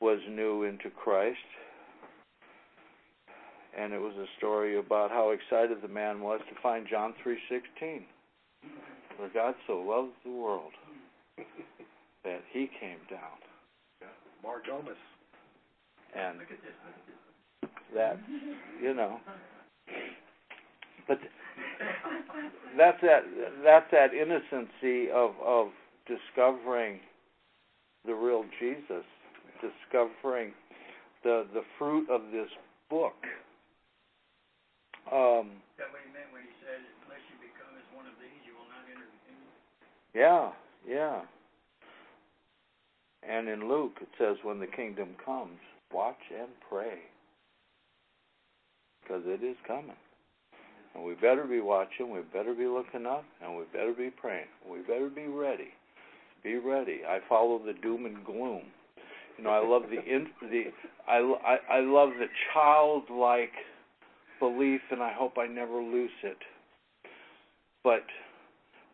was 0.00 0.18
new 0.28 0.64
into 0.64 0.90
Christ, 0.90 1.36
and 3.78 3.92
it 3.92 4.00
was 4.00 4.14
a 4.16 4.26
story 4.38 4.78
about 4.78 5.10
how 5.10 5.30
excited 5.30 5.78
the 5.82 5.88
man 5.88 6.20
was 6.20 6.40
to 6.48 6.60
find 6.60 6.86
John 6.88 7.14
3:16. 7.24 8.04
For 9.16 9.28
God 9.34 9.54
so 9.66 9.78
loved 9.80 10.12
the 10.24 10.30
world 10.32 10.72
that 12.24 12.40
He 12.52 12.68
came 12.80 12.98
down, 13.08 13.38
Mark 14.42 14.66
Gomes. 14.66 14.88
and 16.16 16.38
Look 16.38 16.50
at 16.50 16.62
this, 16.62 16.72
look 17.62 17.70
at 17.70 17.70
this. 17.70 17.94
that 17.94 18.18
you 18.82 18.94
know. 18.94 19.20
But 21.10 21.18
that's 22.78 23.00
that 23.02 23.22
that's 23.64 23.90
that 23.90 24.14
innocency 24.14 25.10
of 25.10 25.32
of 25.44 25.70
discovering 26.06 27.00
the 28.06 28.14
real 28.14 28.44
Jesus, 28.60 29.02
discovering 29.58 30.52
the 31.24 31.48
the 31.52 31.62
fruit 31.80 32.08
of 32.08 32.30
this 32.30 32.46
book. 32.88 33.18
Um, 35.10 35.58
that 35.82 35.90
what 35.90 35.98
he 36.06 36.14
meant 36.14 36.30
when 36.30 36.42
he 36.46 36.54
said, 36.62 36.78
unless 37.02 37.26
you 37.26 37.42
become 37.42 37.74
as 37.74 37.82
one 37.90 38.06
of 38.06 38.14
these, 38.22 38.46
you 38.46 38.54
will 38.54 38.70
not 38.70 38.86
enter 38.86 39.02
the 39.02 39.20
kingdom? 39.26 39.50
yeah, 40.14 40.54
yeah. 40.86 41.22
And 43.26 43.48
in 43.48 43.68
Luke 43.68 43.98
it 44.00 44.08
says, 44.16 44.36
when 44.44 44.60
the 44.60 44.68
kingdom 44.68 45.16
comes, 45.24 45.58
watch 45.92 46.22
and 46.30 46.50
pray, 46.68 47.00
because 49.02 49.22
it 49.26 49.42
is 49.42 49.56
coming. 49.66 49.98
And 50.94 51.04
we 51.04 51.14
better 51.14 51.44
be 51.44 51.60
watching, 51.60 52.10
we 52.10 52.20
better 52.32 52.54
be 52.54 52.66
looking 52.66 53.06
up, 53.06 53.24
and 53.42 53.56
we 53.56 53.64
better 53.72 53.92
be 53.92 54.10
praying. 54.10 54.46
We 54.68 54.80
better 54.80 55.08
be 55.08 55.26
ready. 55.26 55.68
Be 56.42 56.56
ready. 56.56 57.00
I 57.06 57.18
follow 57.28 57.60
the 57.64 57.74
doom 57.74 58.06
and 58.06 58.24
gloom. 58.24 58.62
You 59.38 59.44
know, 59.44 59.50
I 59.50 59.66
love 59.66 59.82
the 59.88 60.02
in, 60.02 60.26
the 60.42 60.64
I, 61.08 61.18
I 61.18 61.76
I 61.78 61.80
love 61.80 62.10
the 62.18 62.26
childlike 62.52 63.52
belief, 64.38 64.80
and 64.90 65.02
I 65.02 65.12
hope 65.12 65.38
I 65.38 65.46
never 65.46 65.80
lose 65.80 66.10
it. 66.22 66.36
But 67.84 68.04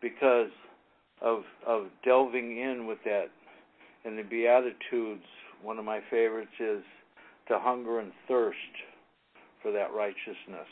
because 0.01 0.51
of 1.21 1.43
of 1.65 1.87
delving 2.05 2.57
in 2.57 2.85
with 2.85 2.99
that, 3.05 3.27
in 4.05 4.15
the 4.15 4.23
Beatitudes, 4.23 5.25
one 5.63 5.79
of 5.79 5.85
my 5.85 5.99
favorites 6.09 6.51
is 6.59 6.83
to 7.47 7.59
hunger 7.59 7.99
and 7.99 8.11
thirst 8.27 8.57
for 9.61 9.71
that 9.71 9.93
righteousness 9.93 10.67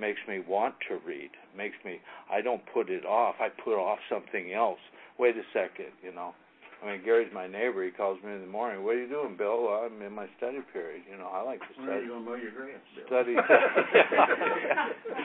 makes 0.00 0.20
me 0.28 0.40
want 0.46 0.74
to 0.88 0.98
read 1.06 1.30
makes 1.56 1.76
me 1.84 1.98
i 2.30 2.40
don't 2.40 2.62
put 2.72 2.90
it 2.90 3.04
off 3.04 3.36
i 3.40 3.48
put 3.48 3.76
off 3.78 3.98
something 4.10 4.52
else 4.52 4.78
wait 5.18 5.36
a 5.36 5.42
second 5.52 5.92
you 6.02 6.12
know 6.12 6.34
I 6.82 6.86
mean, 6.92 7.00
Gary's 7.02 7.32
my 7.32 7.46
neighbor. 7.46 7.82
He 7.82 7.90
calls 7.90 8.18
me 8.22 8.30
in 8.34 8.42
the 8.42 8.46
morning. 8.46 8.84
What 8.84 8.96
are 8.96 9.00
you 9.00 9.08
doing, 9.08 9.36
Bill? 9.38 9.62
Well, 9.64 9.88
I'm 9.88 10.02
in 10.02 10.12
my 10.12 10.26
study 10.36 10.58
period. 10.70 11.04
You 11.10 11.16
know, 11.16 11.28
I 11.32 11.40
like 11.40 11.60
to 11.60 11.66
When 11.80 11.88
are 11.88 11.92
study. 11.96 12.04
you 12.04 12.12
gonna 12.12 12.24
mow 12.28 12.34
your 12.36 12.50
grass, 12.52 12.76
Bill? 12.92 13.06
Study. 13.08 13.32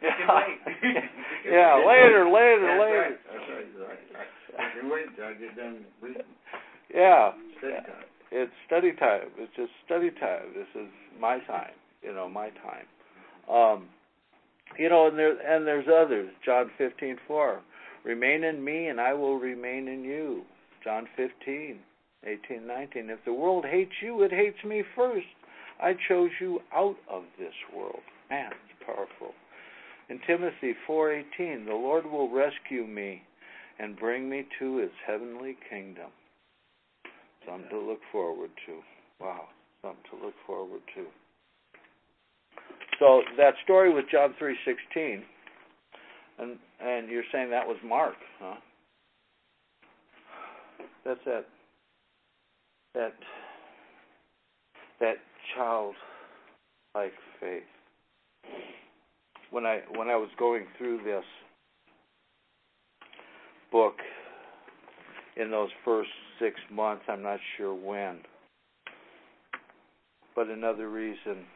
You 0.00 0.08
can 0.16 0.28
wait. 0.30 0.58
You 0.82 0.92
can 1.42 1.50
yeah, 1.52 1.74
later, 1.82 2.30
later, 2.30 2.62
That's 2.62 2.78
later. 2.80 3.02
right. 3.02 3.18
That's 3.26 3.50
right, 3.50 3.66
that's 3.74 3.90
right. 3.90 3.98
I 4.54 4.56
can 4.80 4.86
wait 4.90 5.06
until 5.08 5.24
I 5.24 5.32
get 5.34 5.56
done 5.56 5.84
reading. 6.00 6.22
Yeah, 6.94 7.32
Study 7.58 7.74
time. 7.74 8.04
it's 8.30 8.52
study 8.66 8.92
time. 8.92 9.28
It's 9.38 9.54
just 9.56 9.70
study 9.84 10.10
time. 10.18 10.52
This 10.54 10.68
is 10.80 10.88
my 11.20 11.38
time. 11.40 11.72
You 12.02 12.14
know, 12.14 12.28
my 12.28 12.50
time. 12.62 12.86
Um, 13.50 13.88
you 14.78 14.88
know, 14.88 15.08
and 15.08 15.18
there 15.18 15.56
and 15.56 15.66
there's 15.66 15.86
others. 15.88 16.30
John 16.44 16.70
fifteen 16.78 17.16
four. 17.26 17.60
Remain 18.04 18.44
in 18.44 18.64
me, 18.64 18.88
and 18.88 19.00
I 19.00 19.12
will 19.12 19.38
remain 19.38 19.86
in 19.86 20.04
you. 20.04 20.42
John 20.82 21.06
15, 21.16 21.78
18, 22.24 22.66
19. 22.66 23.10
If 23.10 23.18
the 23.26 23.34
world 23.34 23.66
hates 23.70 23.92
you, 24.02 24.22
it 24.22 24.30
hates 24.30 24.64
me 24.64 24.82
first. 24.96 25.26
I 25.82 25.94
chose 26.08 26.30
you 26.40 26.60
out 26.74 26.96
of 27.10 27.24
this 27.38 27.52
world. 27.74 28.00
Man, 28.30 28.52
it's 28.52 28.86
powerful. 28.86 29.34
In 30.08 30.18
Timothy 30.26 30.74
4:18, 30.86 31.66
the 31.66 31.74
Lord 31.74 32.06
will 32.06 32.28
rescue 32.28 32.86
me 32.86 33.22
and 33.78 33.98
bring 33.98 34.28
me 34.28 34.46
to 34.58 34.76
his 34.76 34.90
heavenly 35.06 35.56
kingdom. 35.68 36.10
Something 37.46 37.70
to 37.70 37.78
look 37.78 38.00
forward 38.10 38.50
to. 38.66 38.82
Wow, 39.20 39.48
something 39.82 40.04
to 40.10 40.26
look 40.26 40.34
forward 40.46 40.82
to. 40.94 41.06
So 43.00 43.22
that 43.38 43.54
story 43.64 43.92
with 43.92 44.04
John 44.12 44.34
3:16 44.34 45.24
and 46.38 46.58
and 46.80 47.08
you're 47.08 47.24
saying 47.32 47.50
that 47.50 47.66
was 47.66 47.78
Mark, 47.82 48.16
huh? 48.38 48.56
That's 51.04 51.20
that 51.24 51.46
that 52.94 53.14
that 55.00 55.16
child 55.54 55.94
like 56.94 57.14
faith. 57.40 57.62
When 59.50 59.64
I 59.64 59.80
when 59.96 60.08
I 60.08 60.16
was 60.16 60.28
going 60.38 60.66
through 60.76 61.02
this 61.02 61.24
book 63.72 63.96
in 65.36 65.50
those 65.50 65.70
first 65.86 66.10
six 66.38 66.60
months, 66.70 67.04
I'm 67.08 67.22
not 67.22 67.40
sure 67.56 67.74
when. 67.74 68.18
But 70.36 70.48
another 70.48 70.90
reason 70.90 71.46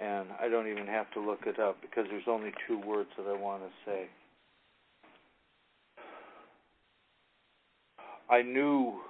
and 0.00 0.28
I 0.40 0.48
don't 0.48 0.68
even 0.68 0.86
have 0.86 1.10
to 1.12 1.20
look 1.20 1.40
it 1.46 1.58
up 1.58 1.80
because 1.80 2.06
there's 2.10 2.28
only 2.28 2.52
two 2.66 2.80
words 2.86 3.08
that 3.16 3.26
I 3.26 3.36
want 3.36 3.62
to 3.62 3.68
say. 3.84 4.06
I 8.30 8.42
knew 8.42 9.00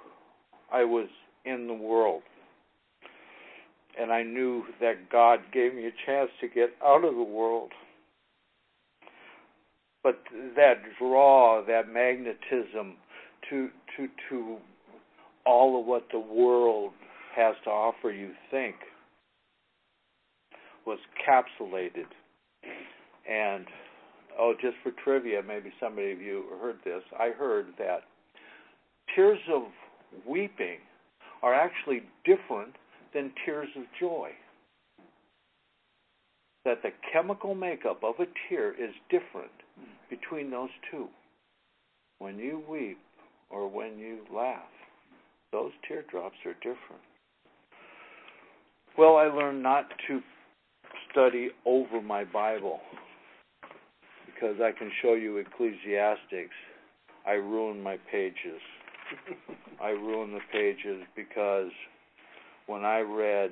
I 0.71 0.83
was 0.83 1.07
in 1.45 1.67
the 1.67 1.73
world, 1.73 2.23
and 3.99 4.11
I 4.11 4.23
knew 4.23 4.63
that 4.79 5.09
God 5.11 5.39
gave 5.51 5.73
me 5.73 5.87
a 5.87 6.05
chance 6.05 6.29
to 6.41 6.47
get 6.47 6.69
out 6.83 7.03
of 7.03 7.15
the 7.15 7.23
world. 7.23 7.71
But 10.01 10.19
that 10.55 10.75
draw, 10.97 11.63
that 11.65 11.89
magnetism 11.89 12.95
to 13.49 13.69
to 13.97 14.07
to 14.29 14.57
all 15.45 15.79
of 15.79 15.85
what 15.85 16.07
the 16.11 16.19
world 16.19 16.93
has 17.35 17.55
to 17.65 17.69
offer 17.69 18.11
you 18.11 18.31
think 18.49 18.75
was 20.89 20.97
capsulated. 21.23 22.07
And 23.29 23.65
oh, 24.39 24.55
just 24.59 24.75
for 24.81 24.91
trivia, 25.03 25.43
maybe 25.47 25.71
somebody 25.79 26.11
of 26.11 26.19
you 26.19 26.45
heard 26.59 26.77
this. 26.83 27.03
I 27.17 27.29
heard 27.29 27.67
that 27.77 28.01
tears 29.15 29.37
of 29.53 29.63
weeping 30.27 30.79
are 31.43 31.53
actually 31.53 32.01
different 32.25 32.73
than 33.13 33.31
tears 33.45 33.69
of 33.77 33.83
joy. 33.99 34.31
That 36.65 36.81
the 36.81 36.89
chemical 37.13 37.53
makeup 37.53 38.01
of 38.03 38.15
a 38.19 38.25
tear 38.49 38.71
is 38.71 38.93
different 39.11 39.51
between 40.09 40.49
those 40.49 40.69
two. 40.89 41.07
When 42.17 42.39
you 42.39 42.63
weep 42.67 42.97
or 43.51 43.69
when 43.69 43.99
you 43.99 44.21
laugh, 44.35 44.63
those 45.51 45.71
teardrops 45.87 46.35
are 46.47 46.55
different. 46.55 47.03
Well, 48.97 49.17
I 49.17 49.25
learned 49.25 49.61
not 49.61 49.85
to 50.07 50.21
study 51.11 51.49
over 51.65 52.01
my 52.01 52.23
Bible 52.23 52.79
because 54.25 54.57
I 54.61 54.71
can 54.77 54.91
show 55.01 55.13
you 55.13 55.37
Ecclesiastics. 55.37 56.55
I 57.27 57.33
ruin 57.33 57.81
my 57.81 57.97
pages. 58.11 58.61
I 59.81 59.89
ruin 59.89 60.31
the 60.31 60.39
pages 60.51 61.03
because 61.15 61.71
when 62.67 62.85
I 62.85 62.99
read 62.99 63.51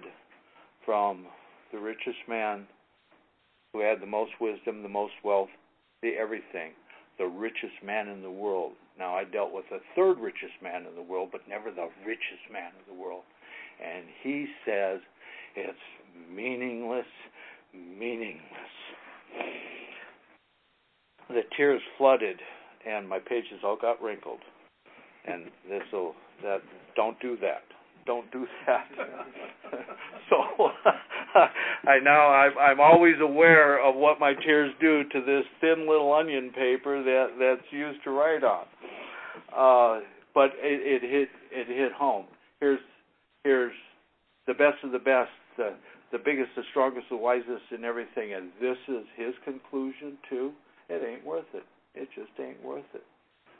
from 0.86 1.26
the 1.72 1.80
richest 1.80 2.18
man 2.30 2.68
who 3.74 3.82
had 3.82 4.01
the 4.01 4.08
most 4.08 4.32
wisdom, 4.39 4.84
the 4.84 4.89
most 4.89 5.14
wealth, 5.24 5.49
the 6.01 6.14
everything, 6.16 6.72
the 7.18 7.26
richest 7.26 7.84
man 7.84 8.08
in 8.08 8.22
the 8.22 8.32
world. 8.32 8.74
Now 8.97 9.16
I 9.16 9.24
dealt 9.24 9.51
with 9.51 9.66
the 9.70 9.80
third 9.95 10.20
richest 10.20 10.53
man 10.62 10.86
in 10.86 10.95
the 10.95 11.01
world, 11.01 11.30
but 11.32 11.41
never 11.49 11.72
the 11.72 11.89
richest 12.05 12.45
man 12.51 12.72
in 12.78 12.95
the 12.95 12.99
world. 13.01 13.24
And 13.84 14.05
he 14.24 14.47
says 14.66 14.99
it's 15.55 15.78
meaningless, 16.34 17.05
meaningless. 17.99 18.41
The 21.30 21.41
tears 21.55 21.82
flooded, 21.97 22.39
and 22.88 23.07
my 23.07 23.19
pages 23.19 23.59
all 23.63 23.78
got 23.80 24.01
wrinkled. 24.01 24.39
And 25.28 25.45
this 25.69 25.82
will 25.91 26.15
that 26.43 26.59
don't 26.95 27.19
do 27.19 27.38
that. 27.41 27.63
Don't 28.05 28.32
do 28.32 28.45
that. 28.65 28.88
so 30.30 30.38
I 31.36 31.99
now 32.01 32.30
I'm, 32.30 32.57
I'm 32.57 32.80
always 32.80 33.15
aware 33.21 33.84
of 33.86 33.95
what 33.95 34.19
my 34.19 34.34
tears 34.34 34.71
do 34.80 35.03
to 35.03 35.19
this 35.25 35.43
thin 35.59 35.88
little 35.89 36.13
onion 36.13 36.51
paper 36.55 37.03
that 37.03 37.28
that's 37.39 37.71
used 37.71 38.03
to 38.05 38.11
write 38.11 38.43
on. 38.43 38.65
Uh, 39.55 40.01
but 40.34 40.51
it, 40.61 41.01
it 41.01 41.01
hit 41.01 41.30
it 41.51 41.67
hit 41.67 41.91
home. 41.91 42.25
Here's 42.61 42.80
here's 43.43 43.73
the 44.47 44.53
best 44.53 44.84
of 44.84 44.91
the 44.91 44.99
best, 44.99 45.30
the 45.57 45.73
the 46.12 46.18
biggest, 46.18 46.49
the 46.55 46.64
strongest, 46.72 47.08
the 47.10 47.18
wisest, 47.18 47.72
and 47.72 47.84
everything. 47.84 48.34
And 48.34 48.51
this 48.62 48.78
is 48.88 49.05
his 49.16 49.34
conclusion 49.43 50.18
too. 50.30 50.51
It 50.89 51.03
ain't 51.05 51.26
worth 51.26 51.45
it. 51.53 51.64
It 51.95 52.10
just 52.16 52.32
ain't 52.39 52.64
worth 52.64 52.86
it. 52.93 53.03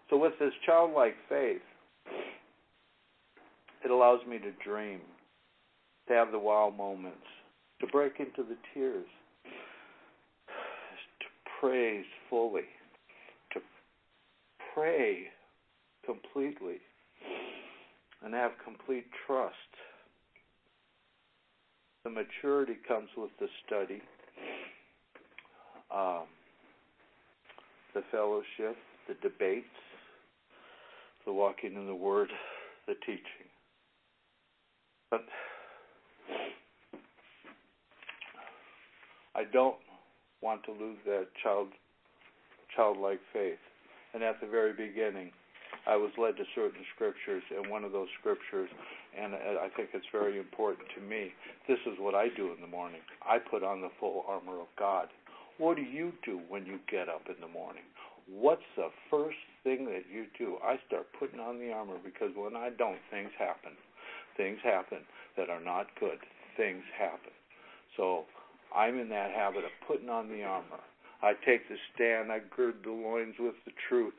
So 0.10 0.18
with 0.18 0.34
this 0.40 0.54
childlike 0.66 1.16
faith, 1.28 1.62
it 3.84 3.92
allows 3.92 4.26
me 4.28 4.38
to 4.40 4.52
dream, 4.64 5.02
to 6.08 6.14
have 6.14 6.32
the 6.32 6.40
wow 6.40 6.74
moments, 6.76 7.18
to 7.82 7.88
break 7.88 8.20
into 8.20 8.44
the 8.48 8.58
tears, 8.74 9.06
to 11.20 11.26
praise 11.60 12.06
fully, 12.30 12.62
to 13.54 13.60
pray 14.74 15.26
completely, 16.06 16.78
and 18.24 18.34
have 18.34 18.52
complete 18.64 19.06
trust. 19.26 19.54
The 22.08 22.14
maturity 22.14 22.78
comes 22.88 23.10
with 23.18 23.32
the 23.38 23.48
study, 23.66 24.02
um, 25.94 26.24
the 27.94 28.02
fellowship, 28.14 28.78
the 29.10 29.16
debates, 29.22 29.66
the 31.26 31.34
walking 31.34 31.74
in 31.74 31.86
the 31.86 31.94
Word, 31.94 32.30
the 32.88 32.94
teaching. 33.06 33.50
But 35.12 35.26
I 39.36 39.44
don't 39.52 39.76
want 40.42 40.64
to 40.64 40.72
lose 40.72 41.00
that 41.08 41.26
child 41.44 41.68
childlike 42.74 43.20
faith. 43.34 43.60
And 44.14 44.24
at 44.24 44.40
the 44.40 44.48
very 44.48 44.72
beginning, 44.72 45.32
I 45.88 45.96
was 45.96 46.12
led 46.18 46.36
to 46.36 46.44
certain 46.54 46.84
scriptures, 46.96 47.44
and 47.56 47.72
one 47.72 47.86
of 47.86 47.94
those 47.94 48.10
scriptures, 48.20 48.70
and 49.16 49.34
uh, 49.34 49.64
I 49.64 49.70
think 49.76 49.90
it's 49.94 50.12
very 50.12 50.38
important 50.38 50.84
to 50.96 51.02
me. 51.02 51.32
This 51.68 51.80
is 51.88 51.96
what 51.98 52.14
I 52.14 52.28
do 52.36 52.52
in 52.52 52.60
the 52.60 52.68
morning. 52.68 53.00
I 53.24 53.40
put 53.40 53.64
on 53.64 53.80
the 53.80 53.92
full 54.00 54.26
armor 54.28 54.60
of 54.60 54.68
God. 54.78 55.08
What 55.58 55.78
do 55.78 55.84
you 55.84 56.12
do 56.26 56.42
when 56.50 56.66
you 56.66 56.80
get 56.92 57.08
up 57.08 57.24
in 57.30 57.40
the 57.40 57.48
morning? 57.48 57.84
What's 58.28 58.68
the 58.76 58.90
first 59.10 59.40
thing 59.64 59.86
that 59.86 60.04
you 60.12 60.26
do? 60.38 60.58
I 60.62 60.76
start 60.88 61.08
putting 61.18 61.40
on 61.40 61.58
the 61.58 61.72
armor 61.72 61.96
because 62.04 62.32
when 62.36 62.56
I 62.56 62.70
don't, 62.78 63.00
things 63.10 63.32
happen. 63.40 63.72
Things 64.36 64.60
happen 64.64 65.00
that 65.38 65.50
are 65.50 65.64
not 65.64 65.88
good. 66.00 66.20
Things 66.58 66.84
happen. 67.00 67.32
So 67.96 68.26
I'm 68.76 69.00
in 69.00 69.08
that 69.10 69.32
habit 69.32 69.64
of 69.64 69.72
putting 69.88 70.10
on 70.10 70.28
the 70.28 70.44
armor. 70.44 70.84
I 71.24 71.34
take 71.46 71.68
the 71.70 71.78
stand. 71.96 72.32
I 72.32 72.40
gird 72.56 72.84
the 72.84 72.92
loins 72.92 73.36
with 73.40 73.56
the 73.66 73.72
truth. 73.90 74.14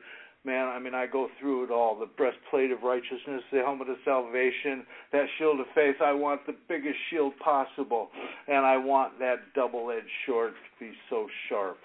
Man, 0.45 0.67
I 0.69 0.79
mean, 0.79 0.95
I 0.95 1.05
go 1.05 1.27
through 1.39 1.65
it 1.65 1.71
all 1.71 1.99
the 1.99 2.05
breastplate 2.05 2.71
of 2.71 2.83
righteousness, 2.83 3.43
the 3.51 3.59
helmet 3.59 3.89
of 3.89 3.97
salvation, 4.05 4.85
that 5.11 5.25
shield 5.37 5.59
of 5.59 5.65
faith. 5.75 5.97
I 6.01 6.13
want 6.13 6.45
the 6.47 6.55
biggest 6.69 6.95
shield 7.09 7.33
possible. 7.43 8.07
And 8.47 8.65
I 8.65 8.77
want 8.77 9.19
that 9.19 9.53
double 9.53 9.91
edged 9.91 10.07
sword 10.25 10.53
to 10.53 10.85
be 10.85 10.93
so 11.09 11.27
sharp 11.49 11.77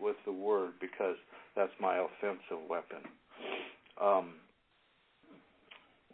with 0.00 0.16
the 0.24 0.32
word 0.32 0.72
because 0.80 1.16
that's 1.54 1.72
my 1.80 1.98
offensive 1.98 2.66
weapon. 2.68 2.98
Um, 4.02 4.34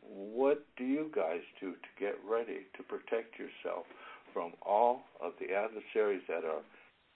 what 0.03 0.65
do 0.77 0.85
you 0.85 1.11
guys 1.15 1.41
do 1.61 1.73
to 1.73 1.89
get 1.99 2.15
ready 2.29 2.67
to 2.77 2.83
protect 2.83 3.39
yourself 3.39 3.87
from 4.35 4.53
all 4.65 5.01
of 5.23 5.33
the 5.41 5.55
adversaries 5.55 6.23
that 6.29 6.45
are 6.45 6.63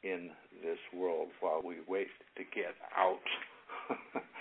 in 0.03 0.31
this 0.65 0.79
world 0.97 1.29
while 1.41 1.61
we 1.63 1.77
wait 1.87 2.09
to 2.37 2.45
get 2.55 2.75
out? 2.97 3.21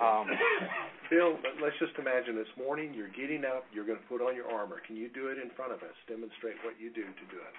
um, 0.00 0.26
Bill, 1.10 1.36
let's 1.62 1.76
just 1.78 1.94
imagine 1.98 2.36
this 2.36 2.50
morning 2.56 2.92
you're 2.94 3.12
getting 3.12 3.44
up, 3.44 3.64
you're 3.72 3.86
going 3.86 3.98
to 3.98 4.08
put 4.08 4.20
on 4.24 4.34
your 4.34 4.50
armor. 4.50 4.80
Can 4.86 4.96
you 4.96 5.08
do 5.12 5.28
it 5.28 5.38
in 5.38 5.50
front 5.56 5.72
of 5.72 5.82
us? 5.82 5.94
Demonstrate 6.08 6.56
what 6.64 6.74
you 6.80 6.90
do 6.90 7.04
to 7.04 7.24
do 7.28 7.38
it. 7.38 7.54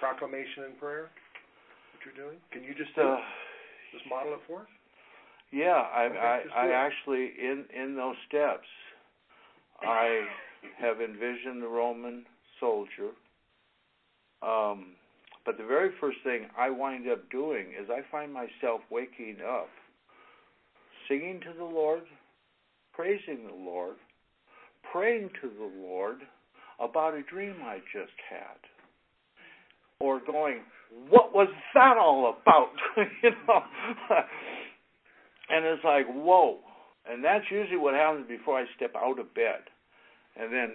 Proclamation 0.00 0.70
and 0.70 0.78
prayer. 0.78 1.10
What 1.92 2.00
you're 2.04 2.18
doing? 2.18 2.38
Can 2.52 2.62
you 2.62 2.74
just 2.74 2.96
uh, 2.98 3.16
just 3.92 4.04
model 4.10 4.34
it 4.34 4.40
for 4.46 4.62
us? 4.62 4.72
Yeah, 5.52 5.86
I, 5.94 6.04
Okay, 6.06 6.18
I, 6.54 6.66
I 6.66 6.86
actually 6.86 7.32
in 7.38 7.64
in 7.74 7.96
those 7.96 8.16
steps, 8.28 8.66
I 9.80 10.26
have 10.78 11.00
envisioned 11.00 11.62
the 11.62 11.68
Roman 11.68 12.26
soldier. 12.60 13.14
Um, 14.42 14.94
but 15.44 15.56
the 15.56 15.64
very 15.64 15.90
first 16.00 16.18
thing 16.24 16.48
I 16.58 16.70
wind 16.70 17.08
up 17.08 17.30
doing 17.30 17.68
is 17.80 17.88
I 17.88 18.00
find 18.10 18.32
myself 18.32 18.80
waking 18.90 19.38
up, 19.46 19.68
singing 21.08 21.40
to 21.40 21.52
the 21.56 21.64
Lord, 21.64 22.02
praising 22.92 23.46
the 23.46 23.54
Lord, 23.54 23.96
praying 24.92 25.30
to 25.42 25.48
the 25.48 25.70
Lord 25.80 26.18
about 26.80 27.14
a 27.14 27.22
dream 27.22 27.56
I 27.64 27.78
just 27.92 28.12
had, 28.30 28.58
or 30.00 30.20
going, 30.20 30.60
"What 31.08 31.34
was 31.34 31.48
that 31.74 31.96
all 31.96 32.36
about?" 32.40 32.72
you 33.22 33.30
know. 33.46 33.62
And 35.48 35.64
it's 35.64 35.84
like, 35.84 36.06
whoa. 36.08 36.58
And 37.08 37.22
that's 37.24 37.44
usually 37.50 37.76
what 37.76 37.94
happens 37.94 38.26
before 38.28 38.58
I 38.58 38.64
step 38.76 38.92
out 38.96 39.18
of 39.18 39.32
bed. 39.34 39.62
And 40.38 40.52
then, 40.52 40.74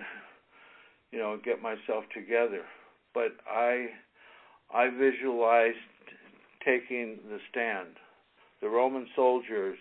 you 1.12 1.20
know, 1.20 1.38
get 1.44 1.62
myself 1.62 2.06
together. 2.14 2.64
But 3.14 3.36
I 3.50 3.88
I 4.74 4.90
visualized 4.90 5.76
taking 6.66 7.20
the 7.30 7.40
stand. 7.50 7.90
The 8.62 8.70
Roman 8.70 9.08
soldiers 9.16 9.78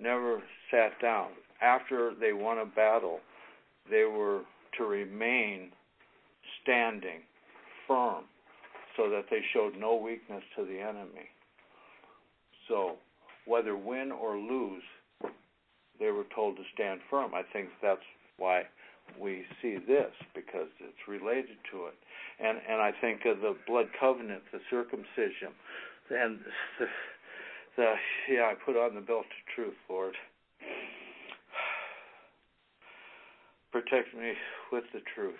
never 0.00 0.42
sat 0.70 1.00
down. 1.00 1.28
After 1.60 2.12
they 2.18 2.32
won 2.32 2.58
a 2.58 2.66
battle, 2.66 3.20
they 3.90 4.04
were 4.04 4.42
to 4.78 4.84
remain 4.84 5.70
standing 6.62 7.20
firm 7.86 8.24
so 8.96 9.08
that 9.10 9.26
they 9.30 9.40
showed 9.52 9.74
no 9.78 9.96
weakness 9.96 10.42
to 10.56 10.64
the 10.64 10.80
enemy. 10.80 11.28
So 12.68 12.96
whether 13.46 13.76
win 13.76 14.12
or 14.12 14.36
lose, 14.36 14.82
they 15.98 16.10
were 16.10 16.26
told 16.34 16.56
to 16.56 16.62
stand 16.74 17.00
firm. 17.08 17.32
I 17.34 17.42
think 17.52 17.68
that's 17.82 18.00
why 18.38 18.64
we 19.20 19.44
see 19.62 19.76
this 19.86 20.12
because 20.34 20.68
it's 20.80 21.08
related 21.08 21.56
to 21.72 21.86
it. 21.86 21.94
And 22.40 22.58
and 22.68 22.82
I 22.82 22.92
think 23.00 23.20
of 23.24 23.40
the 23.40 23.56
blood 23.66 23.86
covenant, 23.98 24.42
the 24.52 24.60
circumcision, 24.68 25.54
and 26.10 26.38
the, 26.78 26.86
the 27.76 27.94
yeah, 28.30 28.50
I 28.50 28.54
put 28.54 28.76
on 28.76 28.94
the 28.94 29.00
belt 29.00 29.26
of 29.26 29.54
truth, 29.54 29.74
Lord. 29.88 30.14
Protect 33.72 34.14
me 34.14 34.32
with 34.72 34.84
the 34.92 35.00
truth. 35.14 35.34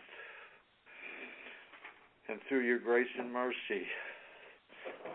And 2.28 2.38
through 2.48 2.66
your 2.66 2.78
grace 2.78 3.08
and 3.18 3.32
mercy, 3.32 3.86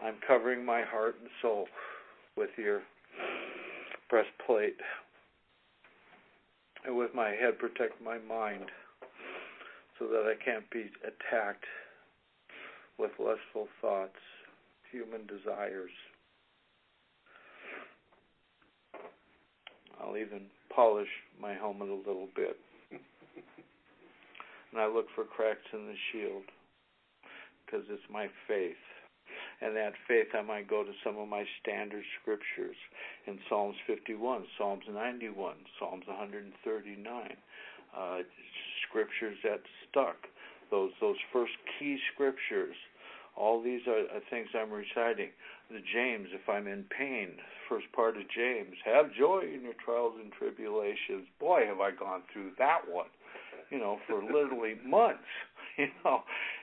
I'm 0.03 0.15
covering 0.28 0.65
my 0.65 0.82
heart 0.82 1.15
and 1.22 1.30
soul 1.41 1.67
with 2.36 2.49
your 2.57 2.82
breastplate. 4.09 4.78
And 6.86 6.97
with 6.97 7.13
my 7.13 7.30
head, 7.30 7.59
protect 7.59 8.01
my 8.03 8.17
mind 8.17 8.65
so 9.99 10.07
that 10.07 10.26
I 10.26 10.43
can't 10.43 10.67
be 10.72 10.89
attacked 11.03 11.65
with 12.97 13.11
lustful 13.19 13.67
thoughts, 13.82 14.17
human 14.91 15.28
desires. 15.28 15.91
I'll 20.01 20.17
even 20.17 20.43
polish 20.73 21.09
my 21.39 21.53
helmet 21.53 21.89
a 21.89 21.95
little 21.95 22.29
bit. 22.35 22.57
and 22.91 24.81
I 24.81 24.87
look 24.87 25.07
for 25.15 25.23
cracks 25.23 25.59
in 25.73 25.85
the 25.85 25.95
shield 26.11 26.43
because 27.65 27.85
it's 27.89 28.03
my 28.11 28.27
faith 28.47 28.75
and 29.61 29.75
that 29.75 29.93
faith 30.07 30.27
I 30.33 30.41
might 30.41 30.67
go 30.67 30.83
to 30.83 30.91
some 31.03 31.17
of 31.17 31.27
my 31.27 31.45
standard 31.61 32.03
scriptures 32.21 32.75
in 33.27 33.37
Psalms 33.47 33.75
51, 33.85 34.45
Psalms 34.57 34.83
91, 34.91 35.55
Psalms 35.79 36.03
139, 36.07 37.37
uh, 37.95 38.17
scriptures 38.89 39.37
that 39.43 39.61
stuck. 39.89 40.17
Those 40.71 40.91
those 40.99 41.17
first 41.31 41.53
key 41.77 41.97
scriptures. 42.13 42.75
All 43.35 43.61
these 43.61 43.81
are, 43.87 44.07
are 44.15 44.23
things 44.29 44.47
I'm 44.55 44.71
reciting. 44.71 45.29
The 45.72 45.80
James, 45.93 46.28
if 46.34 46.49
I'm 46.49 46.67
in 46.67 46.84
pain, 46.91 47.30
first 47.69 47.86
part 47.95 48.17
of 48.17 48.24
James, 48.36 48.76
have 48.84 49.13
joy 49.17 49.43
in 49.47 49.61
your 49.63 49.80
trials 49.86 50.15
and 50.22 50.30
tribulations. 50.34 51.32
Boy, 51.39 51.63
have 51.65 51.80
I 51.80 51.91
gone 51.91 52.24
through 52.34 52.51
that 52.59 52.80
one. 52.91 53.07
You 53.69 53.80
know, 53.80 53.97
for 54.07 54.22
literally 54.24 54.76
months. 54.86 55.24
You 55.78 55.88
know, 56.03 56.19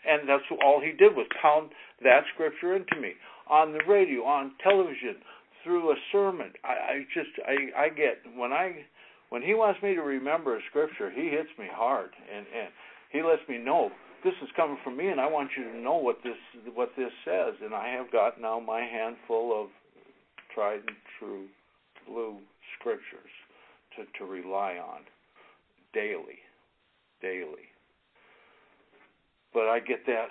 and 0.07 0.29
that's 0.29 0.45
all 0.63 0.83
he 0.85 0.93
did 0.93 1.17
was 1.17 1.27
pound 1.41 1.71
that 2.05 2.25
scripture 2.35 2.77
into 2.77 3.01
me 3.01 3.15
on 3.49 3.73
the 3.73 3.81
radio, 3.89 4.21
on 4.21 4.53
television, 4.63 5.17
through 5.65 5.91
a 5.91 5.97
sermon. 6.13 6.53
I, 6.63 6.69
I 6.69 7.07
just 7.15 7.31
I 7.47 7.87
I 7.87 7.89
get 7.89 8.21
when 8.37 8.53
I 8.53 8.85
when 9.31 9.41
he 9.41 9.55
wants 9.55 9.83
me 9.83 9.95
to 9.95 10.03
remember 10.03 10.59
a 10.59 10.61
scripture, 10.69 11.11
he 11.11 11.31
hits 11.31 11.49
me 11.59 11.67
hard 11.73 12.11
and 12.31 12.45
and 12.55 12.69
he 13.11 13.23
lets 13.23 13.43
me 13.49 13.57
know 13.57 13.91
this 14.25 14.35
is 14.43 14.49
coming 14.57 14.79
from 14.83 14.97
me 14.97 15.09
and 15.09 15.21
I 15.21 15.27
want 15.27 15.51
you 15.57 15.65
to 15.65 15.79
know 15.79 15.97
what 15.97 16.19
this 16.25 16.37
what 16.75 16.91
this 16.97 17.13
says 17.25 17.55
and 17.63 17.75
I 17.75 17.89
have 17.89 18.11
got 18.11 18.41
now 18.41 18.61
my 18.61 18.81
handful 18.81 19.63
of 19.63 19.69
tried 20.55 20.81
and 20.81 20.97
true 21.19 21.47
blue 22.07 22.39
scriptures 22.79 23.33
to 23.97 24.05
to 24.19 24.31
rely 24.31 24.77
on 24.77 25.01
daily 25.93 26.41
daily 27.23 27.69
but 29.53 29.69
I 29.69 29.81
get 29.81 30.07
that 30.07 30.29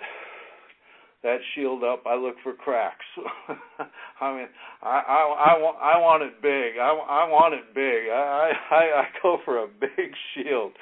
that 1.22 1.38
shield 1.54 1.82
up. 1.82 2.04
I 2.06 2.14
look 2.14 2.36
for 2.42 2.52
cracks. 2.52 3.04
I 4.20 4.34
mean, 4.34 4.48
I 4.82 5.02
I 5.06 5.54
I 5.54 5.58
want 5.58 5.76
I 5.82 5.98
want 5.98 6.22
it 6.22 6.40
big. 6.40 6.78
I 6.80 6.90
I 6.90 7.28
want 7.28 7.54
it 7.54 7.74
big. 7.74 8.08
I 8.10 8.52
I 8.70 8.76
I 9.00 9.04
go 9.22 9.38
for 9.44 9.58
a 9.58 9.66
big 9.66 10.12
shield 10.34 10.72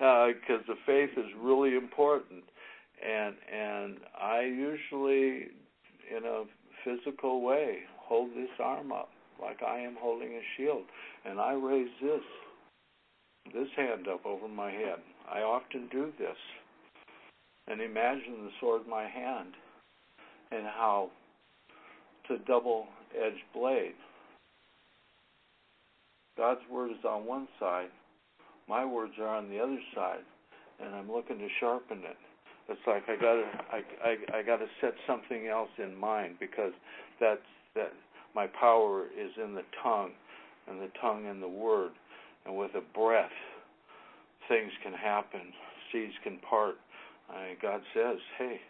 because 0.00 0.64
uh, 0.66 0.72
the 0.72 0.78
faith 0.86 1.10
is 1.16 1.30
really 1.38 1.76
important, 1.76 2.42
and 3.06 3.34
and 3.52 3.98
I 4.20 4.40
usually 4.40 5.48
in 6.10 6.24
a 6.24 6.44
physical 6.84 7.42
way 7.42 7.80
hold 7.98 8.30
this 8.30 8.48
arm 8.58 8.92
up 8.92 9.10
like 9.40 9.62
I 9.62 9.78
am 9.78 9.96
holding 10.00 10.32
a 10.32 10.42
shield, 10.56 10.84
and 11.24 11.38
I 11.38 11.52
raise 11.52 11.90
this 12.02 12.22
this 13.54 13.68
hand 13.76 14.08
up 14.08 14.24
over 14.24 14.48
my 14.48 14.70
head. 14.70 14.98
I 15.30 15.40
often 15.40 15.88
do 15.92 16.12
this 16.18 16.36
and 17.70 17.80
imagine 17.80 18.44
the 18.44 18.50
sword 18.58 18.84
in 18.84 18.90
my 18.90 19.06
hand 19.06 19.54
and 20.50 20.64
how 20.64 21.10
it's 22.24 22.42
a 22.42 22.46
double 22.46 22.86
edged 23.16 23.44
blade. 23.54 23.94
God's 26.36 26.60
word 26.70 26.90
is 26.90 27.04
on 27.04 27.26
one 27.26 27.46
side, 27.60 27.90
my 28.70 28.84
words 28.84 29.14
are 29.20 29.26
on 29.26 29.50
the 29.50 29.58
other 29.58 29.80
side, 29.94 30.24
and 30.80 30.94
I'm 30.94 31.10
looking 31.10 31.38
to 31.38 31.48
sharpen 31.58 31.98
it. 31.98 32.16
It's 32.68 32.80
like 32.86 33.02
I 33.08 33.16
gotta 33.16 33.44
I, 33.72 33.82
I, 34.04 34.38
I 34.38 34.42
gotta 34.42 34.66
set 34.80 34.94
something 35.08 35.48
else 35.48 35.70
in 35.78 35.96
mind 35.96 36.36
because 36.38 36.72
that's 37.18 37.40
that 37.74 37.92
my 38.32 38.46
power 38.46 39.06
is 39.06 39.32
in 39.42 39.54
the 39.54 39.64
tongue 39.82 40.12
and 40.68 40.80
the 40.80 40.90
tongue 41.00 41.26
in 41.26 41.40
the 41.40 41.48
word 41.48 41.90
and 42.46 42.56
with 42.56 42.70
a 42.76 42.96
breath 42.96 43.30
things 44.48 44.70
can 44.82 44.92
happen, 44.92 45.52
seas 45.92 46.12
can 46.22 46.38
part, 46.38 46.76
I, 47.28 47.54
God 47.62 47.80
says, 47.94 48.18
hey, 48.38 48.60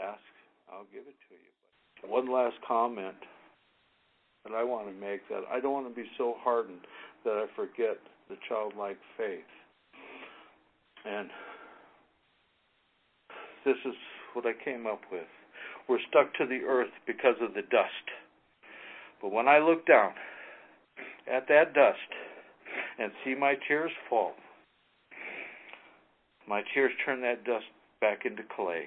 ask, 0.00 0.20
I'll 0.70 0.86
give 0.92 1.02
it 1.02 1.16
to 1.28 1.34
you. 1.34 2.12
One 2.12 2.30
last 2.30 2.56
comment 2.66 3.16
that 4.44 4.54
I 4.54 4.62
want 4.64 4.86
to 4.86 4.94
make 4.94 5.26
that 5.28 5.42
I 5.50 5.60
don't 5.60 5.72
want 5.72 5.88
to 5.88 5.94
be 5.94 6.08
so 6.16 6.34
hardened 6.38 6.80
that 7.24 7.32
I 7.32 7.46
forget 7.56 7.98
the 8.28 8.36
childlike 8.48 8.98
faith. 9.16 9.40
And 11.04 11.30
this 13.64 13.76
is 13.84 13.94
what 14.34 14.44
I 14.46 14.52
came 14.64 14.86
up 14.86 15.00
with. 15.10 15.26
We're 15.88 15.98
stuck 16.08 16.34
to 16.34 16.46
the 16.46 16.66
earth 16.66 16.92
because 17.06 17.36
of 17.40 17.54
the 17.54 17.62
dust. 17.62 18.06
But 19.22 19.32
when 19.32 19.48
I 19.48 19.58
look 19.58 19.86
down 19.86 20.12
at 21.30 21.48
that 21.48 21.74
dust 21.74 21.98
and 22.98 23.10
see 23.24 23.34
my 23.34 23.54
tears 23.66 23.90
fall, 24.08 24.32
my 26.48 26.62
tears 26.74 26.92
turn 27.04 27.20
that 27.22 27.44
dust 27.44 27.66
back 28.00 28.24
into 28.24 28.42
clay. 28.54 28.84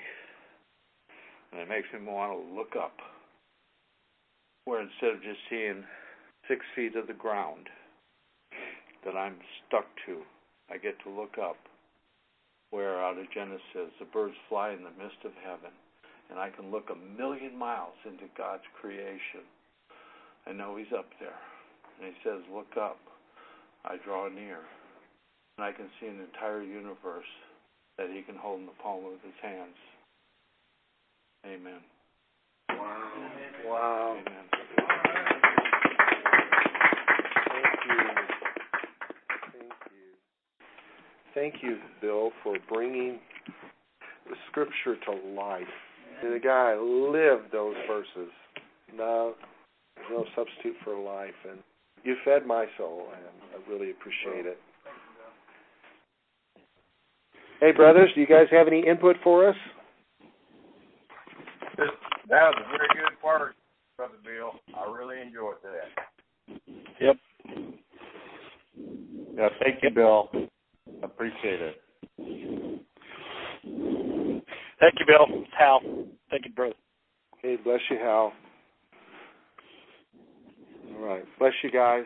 And 1.52 1.62
it 1.62 1.68
makes 1.68 1.88
me 1.94 2.00
want 2.12 2.32
to 2.32 2.56
look 2.56 2.76
up. 2.82 2.94
Where 4.66 4.82
instead 4.82 5.16
of 5.16 5.24
just 5.24 5.40
seeing 5.50 5.84
six 6.48 6.62
feet 6.76 6.96
of 6.96 7.08
the 7.08 7.14
ground 7.14 7.68
that 9.06 9.16
I'm 9.16 9.36
stuck 9.68 9.86
to, 10.06 10.22
I 10.70 10.78
get 10.78 10.96
to 11.04 11.10
look 11.10 11.38
up 11.42 11.58
where 12.72 13.02
out 13.04 13.18
of 13.18 13.32
Genesis 13.34 13.92
the 14.00 14.06
birds 14.12 14.36
fly 14.50 14.72
in 14.72 14.84
the 14.84 14.96
midst 14.98 15.20
of 15.26 15.32
heaven, 15.44 15.72
and 16.30 16.40
I 16.40 16.50
can 16.50 16.72
look 16.72 16.90
a 16.90 17.18
million 17.20 17.58
miles 17.58 17.96
into 18.06 18.26
God's 18.38 18.64
creation. 18.80 19.44
I 20.48 20.54
know 20.54 20.78
He's 20.78 20.92
up 20.98 21.08
there. 21.20 21.36
And 22.00 22.08
He 22.08 22.14
says, 22.24 22.40
Look 22.54 22.78
up. 22.80 22.98
I 23.86 23.98
draw 24.04 24.28
near. 24.30 24.60
And 25.58 25.66
I 25.66 25.72
can 25.72 25.88
see 26.00 26.08
an 26.08 26.20
entire 26.22 26.62
universe 26.64 27.30
that 27.98 28.10
He 28.10 28.22
can 28.22 28.36
hold 28.36 28.62
in 28.62 28.66
the 28.66 28.72
palm 28.82 29.06
of 29.06 29.20
His 29.24 29.34
hands. 29.42 29.76
Amen. 31.46 31.82
Wow. 32.70 33.12
Wow. 33.66 34.18
Amen. 34.20 34.46
Thank 37.50 37.80
you. 37.88 37.98
Thank 39.52 39.74
you. 39.92 40.08
Thank 41.34 41.56
you, 41.62 41.78
Bill, 42.02 42.32
for 42.44 42.58
bringing 42.70 43.20
the 44.28 44.36
scripture 44.50 44.96
to 45.06 45.12
life. 45.34 45.64
And 46.22 46.34
the 46.34 46.40
guy 46.40 46.76
lived 46.76 47.52
those 47.52 47.76
verses. 47.88 48.32
No, 48.94 49.36
no 50.10 50.26
substitute 50.36 50.76
for 50.84 51.00
life. 51.00 51.34
And 51.50 51.60
you 52.04 52.16
fed 52.26 52.46
my 52.46 52.66
soul, 52.78 53.08
and 53.16 53.26
I 53.56 53.72
really 53.72 53.92
appreciate 53.92 54.46
it. 54.46 54.60
Hey, 57.60 57.72
brothers, 57.72 58.10
do 58.16 58.22
you 58.22 58.28
guys 58.28 58.48
have 58.52 58.68
any 58.68 58.86
input 58.86 59.16
for 59.24 59.48
us? 59.48 59.56
That 61.78 62.44
was 62.44 62.56
a 62.66 62.70
very 62.70 62.88
good 62.94 63.20
part, 63.22 63.56
Brother 63.98 64.16
Bill. 64.24 64.54
I 64.76 64.92
really 64.92 65.22
enjoyed 65.22 65.56
that. 65.64 65.90
Yep. 67.00 67.16
Yeah, 69.36 69.50
thank 69.60 69.84
you, 69.84 69.90
Bill. 69.90 70.30
Appreciate 71.22 71.62
it. 71.62 71.76
Thank 74.80 74.96
you, 75.00 75.06
Bill. 75.06 75.44
Hal. 75.56 75.82
Thank 76.32 76.46
you, 76.46 76.52
brother. 76.52 76.74
Hey, 77.44 77.58
bless 77.64 77.80
you, 77.92 77.98
Hal. 77.98 78.34
All 80.96 81.06
right. 81.06 81.24
Bless 81.38 81.54
you 81.64 81.70
guys. 81.70 82.06